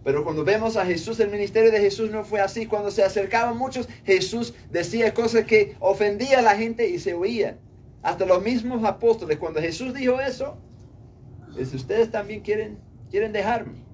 Pero 0.03 0.23
cuando 0.23 0.43
vemos 0.43 0.77
a 0.77 0.85
Jesús, 0.85 1.19
el 1.19 1.29
ministerio 1.29 1.71
de 1.71 1.79
Jesús 1.79 2.09
no 2.09 2.23
fue 2.23 2.39
así. 2.39 2.65
Cuando 2.65 2.89
se 2.89 3.03
acercaban 3.03 3.57
muchos, 3.57 3.87
Jesús 4.03 4.53
decía 4.71 5.13
cosas 5.13 5.45
que 5.45 5.75
ofendía 5.79 6.39
a 6.39 6.41
la 6.41 6.55
gente 6.55 6.89
y 6.89 6.97
se 6.97 7.13
oía. 7.13 7.59
Hasta 8.01 8.25
los 8.25 8.41
mismos 8.41 8.83
apóstoles, 8.83 9.37
cuando 9.37 9.61
Jesús 9.61 9.93
dijo 9.93 10.19
eso, 10.19 10.57
dice, 11.55 11.75
ustedes 11.75 12.09
también 12.09 12.41
quieren, 12.41 12.79
quieren 13.11 13.31
dejarme. 13.31 13.90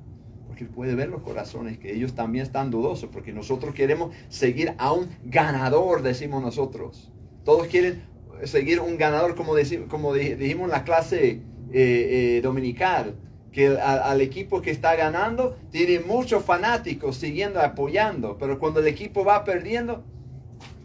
Porque 0.57 0.73
puede 0.73 0.95
ver 0.95 1.09
los 1.09 1.21
corazones, 1.21 1.77
que 1.77 1.93
ellos 1.93 2.15
también 2.15 2.43
están 2.43 2.71
dudosos, 2.71 3.11
porque 3.13 3.31
nosotros 3.31 3.75
queremos 3.75 4.15
seguir 4.27 4.73
a 4.79 4.91
un 4.91 5.07
ganador, 5.23 6.01
decimos 6.01 6.41
nosotros. 6.41 7.11
Todos 7.43 7.67
quieren 7.67 8.01
seguir 8.43 8.79
un 8.79 8.97
ganador, 8.97 9.35
como, 9.35 9.53
decimos, 9.53 9.87
como 9.87 10.15
dijimos 10.15 10.65
en 10.65 10.71
la 10.71 10.83
clase 10.83 11.29
eh, 11.29 11.41
eh, 11.73 12.41
dominical 12.41 13.13
que 13.51 13.77
al, 13.77 14.19
equipo 14.21 14.59
que 14.59 14.71
está 14.71 14.95
ganando 14.95 15.55
tiene 15.69 15.99
muchos 15.99 16.43
fanáticos 16.43 17.17
siguiendo, 17.17 17.61
apoyando, 17.61 18.39
pero 18.39 18.57
cuando 18.57 18.79
el 18.79 18.87
equipo 18.87 19.23
va 19.23 19.43
perdiendo, 19.43 20.03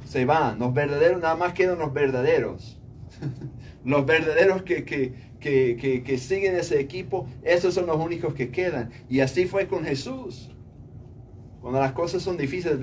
se 0.04 0.26
van. 0.26 0.58
Los 0.58 0.74
verdaderos, 0.74 1.22
nada 1.22 1.36
más 1.36 1.54
quedan 1.54 1.78
los 1.78 1.94
verdaderos. 1.94 2.78
los 3.86 4.04
verdaderos 4.04 4.64
que, 4.64 4.84
que, 4.84 5.14
siguen 5.42 6.56
ese 6.56 6.80
equipo, 6.80 7.26
esos 7.42 7.74
son 7.74 7.86
los 7.86 7.96
únicos 7.96 8.34
que 8.34 8.50
quedan. 8.50 8.90
Y 9.08 9.20
así 9.20 9.46
fue 9.46 9.66
con 9.66 9.84
Jesús. 9.84 10.50
Cuando 11.60 11.78
las 11.78 11.92
cosas 11.92 12.22
son 12.22 12.36
difíciles, 12.36 12.78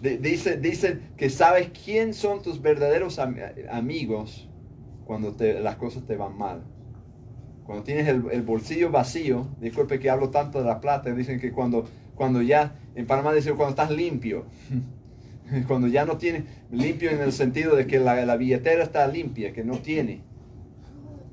dicen, 0.00 0.62
dicen 0.62 1.00
que 1.18 1.28
sabes 1.28 1.70
quién 1.84 2.14
son 2.14 2.42
tus 2.42 2.62
verdaderos 2.62 3.18
amigos 3.18 4.48
cuando 5.04 5.36
las 5.60 5.76
cosas 5.76 6.06
te 6.06 6.16
van 6.16 6.36
mal. 6.38 6.62
Cuando 7.64 7.84
tienes 7.84 8.08
el, 8.08 8.42
bolsillo 8.42 8.90
vacío, 8.90 9.48
disculpe 9.60 9.98
que 10.00 10.08
hablo 10.08 10.30
tanto 10.30 10.60
de 10.60 10.64
la 10.64 10.80
plata, 10.80 11.12
dicen 11.12 11.38
que 11.38 11.52
cuando, 11.52 11.84
cuando 12.14 12.42
ya, 12.42 12.74
en 12.94 13.06
Panamá 13.06 13.32
dicen 13.32 13.54
cuando 13.54 13.70
estás 13.70 13.90
limpio, 13.90 14.46
cuando 15.68 15.86
ya 15.86 16.04
no 16.04 16.16
tienes, 16.16 16.44
limpio 16.70 17.10
en 17.10 17.20
el 17.20 17.32
sentido 17.32 17.76
de 17.76 17.86
que 17.86 18.00
la, 18.00 18.24
la 18.24 18.36
billetera 18.36 18.82
está 18.82 19.06
limpia, 19.06 19.52
que 19.52 19.62
no 19.62 19.78
tiene, 19.78 20.22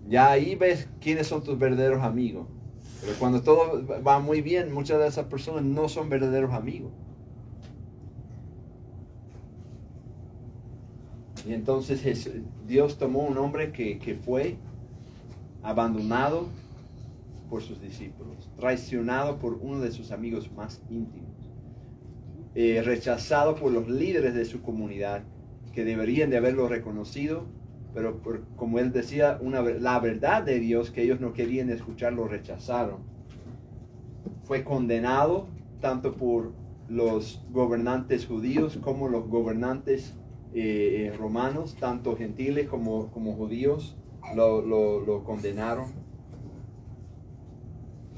ya 0.07 0.31
ahí 0.31 0.55
ves 0.55 0.87
quiénes 1.01 1.27
son 1.27 1.43
tus 1.43 1.57
verdaderos 1.57 2.03
amigos. 2.03 2.47
Pero 3.01 3.13
cuando 3.19 3.41
todo 3.41 3.85
va 3.85 4.19
muy 4.19 4.41
bien, 4.41 4.73
muchas 4.73 4.99
de 4.99 5.07
esas 5.07 5.25
personas 5.25 5.63
no 5.63 5.87
son 5.89 6.09
verdaderos 6.09 6.53
amigos. 6.53 6.91
Y 11.47 11.53
entonces 11.53 12.29
Dios 12.67 12.97
tomó 12.97 13.19
un 13.19 13.37
hombre 13.37 13.71
que, 13.71 13.99
que 13.99 14.15
fue 14.15 14.57
abandonado 15.63 16.49
por 17.49 17.61
sus 17.61 17.81
discípulos, 17.81 18.49
traicionado 18.57 19.39
por 19.39 19.53
uno 19.53 19.79
de 19.79 19.91
sus 19.91 20.11
amigos 20.11 20.51
más 20.51 20.81
íntimos, 20.89 21.29
eh, 22.55 22.81
rechazado 22.83 23.55
por 23.55 23.71
los 23.71 23.87
líderes 23.87 24.33
de 24.33 24.45
su 24.45 24.61
comunidad 24.61 25.23
que 25.73 25.85
deberían 25.85 26.29
de 26.29 26.37
haberlo 26.37 26.67
reconocido, 26.67 27.45
pero 27.97 28.21
como 28.55 28.77
él 28.77 28.91
decía, 28.91 29.39
la 29.79 29.99
verdad 29.99 30.43
de 30.43 30.59
Dios 30.59 30.91
que 30.91 31.01
ellos 31.01 31.19
no 31.19 31.33
querían 31.33 31.71
escuchar 31.71 32.13
lo 32.13 32.27
rechazaron. 32.27 32.99
Fue 34.43 34.63
condenado 34.63 35.47
tanto 35.81 36.13
por 36.13 36.51
los 36.87 37.43
gobernantes 37.49 38.27
judíos 38.27 38.77
como 38.83 39.07
los 39.07 39.27
gobernantes 39.27 40.13
eh, 40.53 41.07
eh, 41.11 41.17
romanos, 41.17 41.75
tanto 41.79 42.15
gentiles 42.15 42.67
como, 42.67 43.07
como 43.07 43.33
judíos 43.33 43.97
lo, 44.35 45.23
condenaron. 45.25 45.87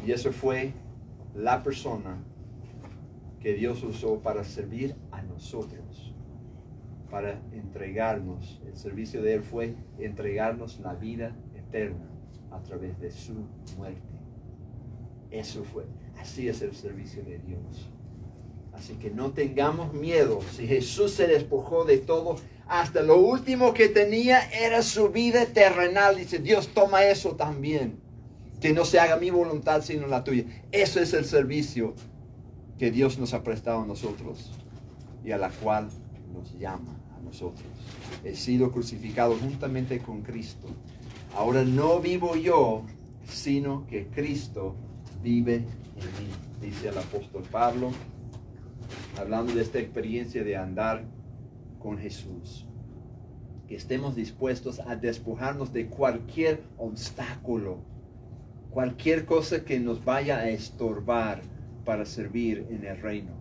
Y 0.06 0.12
eso 0.12 0.34
fue 0.34 0.74
la 1.34 1.64
persona 1.64 2.18
que 3.40 3.54
Dios 3.54 3.82
usó 3.84 4.20
para 4.20 4.44
servir 4.44 4.94
a 5.12 5.22
nosotros, 5.22 5.80
para 7.10 7.42
entregarnos. 7.52 8.62
El 8.66 8.76
servicio 8.76 9.22
de 9.22 9.36
Él 9.36 9.44
fue 9.44 9.76
entregarnos 10.00 10.80
la 10.80 10.94
vida 10.94 11.36
eterna 11.56 12.10
a 12.52 12.62
través 12.62 13.00
de 13.00 13.12
su 13.12 13.34
muerte. 13.78 14.02
Eso 15.32 15.64
fue. 15.64 15.86
Así 16.20 16.48
es 16.48 16.62
el 16.62 16.76
servicio 16.76 17.24
de 17.24 17.40
Dios. 17.40 17.90
Así 18.74 18.94
que 18.96 19.10
no 19.10 19.32
tengamos 19.32 19.94
miedo. 19.94 20.40
Si 20.56 20.68
Jesús 20.68 21.12
se 21.12 21.28
despojó 21.28 21.86
de 21.86 21.98
todo, 21.98 22.38
hasta 22.68 23.02
lo 23.02 23.18
último 23.18 23.74
que 23.74 23.90
tenía 23.90 24.42
era 24.52 24.82
su 24.82 25.10
vida 25.10 25.46
terrenal. 25.48 26.16
Dice, 26.16 26.40
Dios 26.40 26.70
toma 26.74 27.04
eso 27.04 27.36
también. 27.36 28.00
Que 28.62 28.74
no 28.74 28.86
se 28.86 29.00
haga 29.00 29.18
mi 29.18 29.30
voluntad 29.30 29.82
sino 29.82 30.08
la 30.08 30.24
tuya. 30.24 30.46
Eso 30.72 31.00
es 31.00 31.14
el 31.14 31.26
servicio 31.26 31.94
que 32.78 32.92
Dios 32.92 33.18
nos 33.18 33.34
ha 33.34 33.44
prestado 33.44 33.82
a 33.82 33.86
nosotros 33.86 34.52
y 35.24 35.32
a 35.32 35.38
la 35.38 35.50
cual 35.50 35.90
nos 36.34 36.58
llama 36.58 36.99
nosotros. 37.24 37.68
He 38.24 38.36
sido 38.36 38.72
crucificado 38.72 39.36
juntamente 39.36 40.00
con 40.00 40.22
Cristo. 40.22 40.68
Ahora 41.36 41.64
no 41.64 42.00
vivo 42.00 42.36
yo, 42.36 42.84
sino 43.28 43.86
que 43.88 44.08
Cristo 44.08 44.76
vive 45.22 45.56
en 45.56 45.64
mí, 45.64 46.32
dice 46.62 46.90
el 46.90 46.98
apóstol 46.98 47.44
Pablo, 47.52 47.92
hablando 49.18 49.54
de 49.54 49.62
esta 49.62 49.80
experiencia 49.80 50.44
de 50.44 50.58
andar 50.58 51.04
con 51.80 51.98
Jesús. 51.98 52.66
Que 53.68 53.76
estemos 53.76 54.16
dispuestos 54.16 54.80
a 54.80 54.96
despojarnos 54.96 55.72
de 55.74 55.88
cualquier 55.88 56.64
obstáculo, 56.78 57.78
cualquier 58.72 59.26
cosa 59.26 59.64
que 59.64 59.80
nos 59.80 60.04
vaya 60.04 60.40
a 60.40 60.50
estorbar 60.50 61.42
para 61.86 62.06
servir 62.06 62.66
en 62.70 62.86
el 62.86 63.00
reino. 63.00 63.32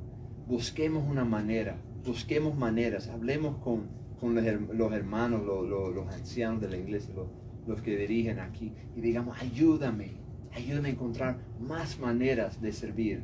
Busquemos 0.47 1.05
una 1.09 1.25
manera, 1.25 1.77
busquemos 2.09 2.57
maneras, 2.57 3.07
hablemos 3.09 3.59
con, 3.59 3.87
con 4.21 4.35
los, 4.35 4.45
her- 4.45 4.69
los 4.75 4.93
hermanos, 4.93 5.45
los, 5.45 6.09
ancianos 6.13 6.61
de 6.61 6.69
la 6.69 6.77
iglesia, 6.77 7.15
los, 7.15 7.29
los 7.67 7.81
que 7.83 7.97
dirigen 7.97 8.41
aquí, 8.41 8.73
y 8.97 9.01
digamos, 9.01 9.41
ayúdame, 9.41 10.13
ayúdame 10.53 10.89
a 10.89 10.93
encontrar 10.93 11.39
más 11.61 11.99
maneras 12.01 12.61
de 12.61 12.73
servir, 12.73 13.23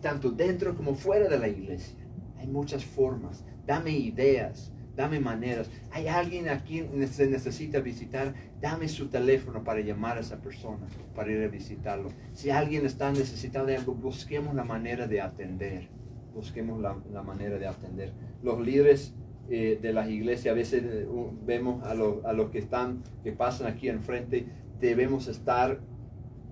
tanto 0.00 0.30
dentro 0.30 0.76
como 0.76 0.94
fuera 0.94 1.28
de 1.28 1.38
la 1.38 1.48
iglesia. 1.48 1.96
Hay 2.38 2.46
muchas 2.46 2.84
formas, 2.84 3.44
dame 3.66 3.92
ideas, 3.92 4.72
dame 4.94 5.18
maneras. 5.20 5.70
Hay 5.90 6.06
alguien 6.08 6.48
aquí 6.48 6.82
que 6.82 7.06
se 7.06 7.26
necesita 7.28 7.80
visitar, 7.80 8.34
dame 8.60 8.88
su 8.88 9.08
teléfono 9.08 9.64
para 9.64 9.80
llamar 9.80 10.18
a 10.18 10.20
esa 10.20 10.36
persona, 10.40 10.86
para 11.14 11.32
ir 11.32 11.42
a 11.42 11.48
visitarlo. 11.48 12.10
Si 12.32 12.50
alguien 12.50 12.84
está 12.84 13.10
necesitado 13.10 13.66
de 13.66 13.76
algo, 13.76 13.94
busquemos 13.94 14.54
la 14.54 14.64
manera 14.64 15.06
de 15.06 15.20
atender. 15.20 15.88
Busquemos 16.36 16.80
la, 16.80 17.22
manera 17.22 17.58
de 17.58 17.66
atender. 17.66 18.12
Los 18.42 18.60
líderes 18.60 19.14
eh, 19.48 19.78
de 19.80 19.92
las 19.94 20.08
iglesias, 20.10 20.52
a 20.52 20.54
veces 20.54 20.82
eh, 20.84 21.08
vemos 21.46 21.82
a, 21.84 21.94
los- 21.94 22.22
que 22.50 22.58
están, 22.58 23.02
que 23.24 23.32
pasan 23.32 23.68
aquí 23.68 23.88
enfrente, 23.88 24.46
debemos 24.78 25.28
estar 25.28 25.80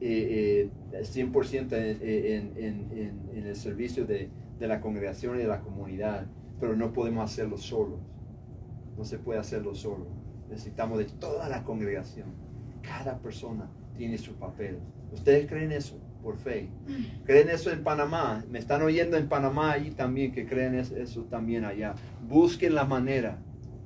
eh, 0.01 0.71
eh, 0.93 1.03
100% 1.03 1.73
en, 1.73 2.53
en- 2.57 3.29
en- 3.37 3.47
el 3.47 3.57
servicio 3.57 4.07
de, 4.07 4.31
de 4.59 4.67
la 4.67 4.81
congregación 4.81 5.37
y 5.37 5.41
de 5.41 5.49
la 5.49 5.61
comunidad, 5.61 6.27
pero 6.59 6.75
no 6.75 6.93
podemos 6.95 7.31
hacerlo 7.31 7.59
solos. 7.59 8.01
No 8.97 9.05
se 9.05 9.19
puede 9.19 9.39
hacerlo 9.41 9.75
solo. 9.75 10.07
Necesitamos 10.49 10.99
de 10.99 11.05
toda 11.05 11.49
la 11.51 11.63
congregación. 11.63 12.29
Cada 12.81 13.19
persona 13.19 13.69
tiene 13.97 14.17
su 14.17 14.35
papel. 14.37 14.79
¿Ustedes 15.13 15.47
creen 15.47 15.73
eso 15.73 15.99
por 16.25 16.37
fe? 16.39 16.69
¿Creen 17.25 17.51
eso 17.51 17.71
en 17.71 17.85
Panamá? 17.85 18.43
Me 18.51 18.59
están 18.59 18.83
oyendo 18.83 19.17
en 19.17 19.29
Panamá 19.29 19.73
ahí 19.73 19.91
también 19.91 20.33
que 20.33 20.47
creen 20.47 20.75
es- 20.75 20.91
eso 20.91 21.23
también 21.25 21.65
allá. 21.65 21.95
Busquen 22.27 22.75
la 22.75 22.85
manera. 22.85 23.39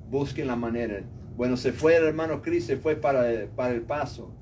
Busquen 0.09 0.47
la 0.47 0.55
manera. 0.55 1.01
Bueno, 1.37 1.57
se 1.57 1.71
fue 1.73 1.97
el 1.97 2.05
hermano 2.05 2.41
Cris, 2.41 2.65
se 2.65 2.77
fue 2.77 2.95
para, 2.95 3.23
para 3.55 3.73
el 3.75 3.81
paso. 3.81 4.33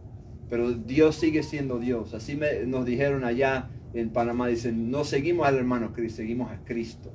Pero 0.49 0.71
Dios 0.71 1.15
sigue 1.17 1.43
siendo 1.43 1.79
Dios. 1.79 2.13
Así 2.13 2.35
me- 2.37 2.63
nos 2.65 2.85
dijeron 2.85 3.25
allá 3.25 3.67
en 3.93 4.09
Panamá. 4.11 4.47
Dicen, 4.47 4.89
no 4.91 5.03
seguimos 5.03 5.45
al 5.47 5.57
hermano 5.57 5.91
Cris, 5.91 6.13
seguimos 6.13 6.51
a 6.51 6.63
Cristo. 6.63 7.11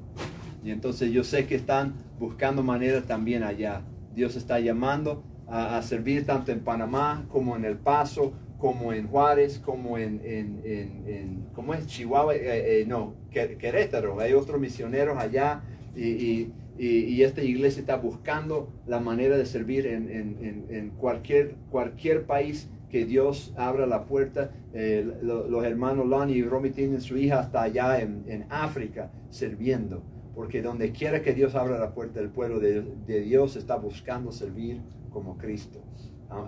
Y 0.64 0.71
entonces 0.71 1.11
yo 1.12 1.25
sé 1.25 1.47
que 1.47 1.55
están 1.55 1.95
buscando 2.18 2.62
maneras 2.62 3.05
también 3.05 3.42
allá. 3.42 3.83
Dios 4.14 4.37
está 4.37 4.61
llamando 4.61 5.25
a 5.49 5.81
servir 5.83 6.25
tanto 6.27 6.51
en 6.53 6.61
Panamá 6.61 7.25
como 7.29 7.57
en 7.57 7.64
El 7.64 7.77
Paso, 7.77 8.33
como 8.62 8.92
en 8.92 9.09
Juárez, 9.09 9.59
como 9.59 9.98
en, 9.98 10.20
en, 10.25 10.61
en- 10.64 11.03
en- 11.09 11.46
¿cómo 11.53 11.75
es? 11.75 11.85
Chihuahua, 11.88 12.37
eh, 12.37 12.83
eh, 12.83 12.85
no, 12.87 13.14
Quer- 13.33 13.57
Querétaro. 13.57 14.20
Hay 14.20 14.35
otros 14.35 14.61
misioneros 14.61 15.18
allá 15.18 15.62
y, 15.96 16.05
y- 16.11 16.53
y- 16.79 17.05
y 17.12 17.22
esta 17.25 17.42
iglesia 17.42 17.81
está 17.81 17.96
buscando 17.96 18.68
la 18.87 19.01
manera 19.01 19.37
de 19.37 19.46
servir 19.46 19.85
en, 19.88 20.90
cualquier, 20.96 21.57
cualquier 21.72 22.25
país 22.25 22.68
que 22.88 23.05
Dios 23.05 23.53
abra 23.57 23.85
la 23.85 24.05
puerta. 24.05 24.53
Eh, 24.72 25.05
lo- 25.22 25.48
los 25.48 25.64
hermanos 25.64 26.07
Lonnie 26.07 26.37
y 26.37 26.42
Romy 26.44 26.70
tienen 26.70 27.01
su 27.01 27.16
hija 27.16 27.40
hasta 27.40 27.62
allá 27.62 28.01
en 28.01 28.46
África 28.48 29.11
sirviendo. 29.31 30.05
Porque 30.37 30.62
donde 30.62 30.92
quiera 30.92 31.20
que 31.20 31.35
Dios 31.35 31.57
abra 31.57 31.81
la 31.81 31.92
puerta, 31.94 32.20
el 32.20 32.31
pueblo 32.31 32.61
de, 32.61 32.83
de 33.09 33.20
Dios 33.22 33.57
está 33.57 33.75
buscando 33.75 34.31
servir 34.31 34.81
como 35.11 35.37
Cristo. 35.37 35.81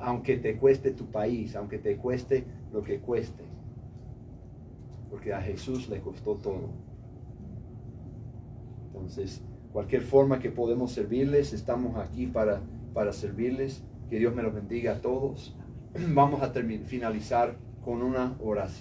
Aunque 0.03 0.37
te 0.37 0.57
cueste 0.57 0.93
tu 0.93 1.07
país, 1.07 1.55
aunque 1.57 1.79
te 1.79 1.97
cueste 1.97 2.45
lo 2.73 2.83
que 2.83 3.01
cueste. 3.01 3.45
Porque 5.11 5.33
a 5.33 5.41
Jesús 5.41 5.89
le 5.89 6.01
costó 6.01 6.37
todo. 6.37 6.71
Entonces, 8.87 9.43
cualquier 9.73 10.03
forma 10.03 10.39
que 10.39 10.51
podemos 10.51 10.93
servirles, 10.93 11.53
estamos 11.53 11.97
aquí 11.97 12.27
para, 12.27 12.63
para 12.93 13.13
servirles. 13.13 13.85
Que 14.09 14.19
Dios 14.19 14.35
me 14.35 14.43
los 14.43 14.55
bendiga 14.55 14.93
a 14.93 15.01
todos. 15.01 15.57
Vamos 16.15 16.43
a 16.43 16.51
finalizar 16.51 17.57
con 17.85 18.03
una 18.03 18.37
oración. 18.41 18.75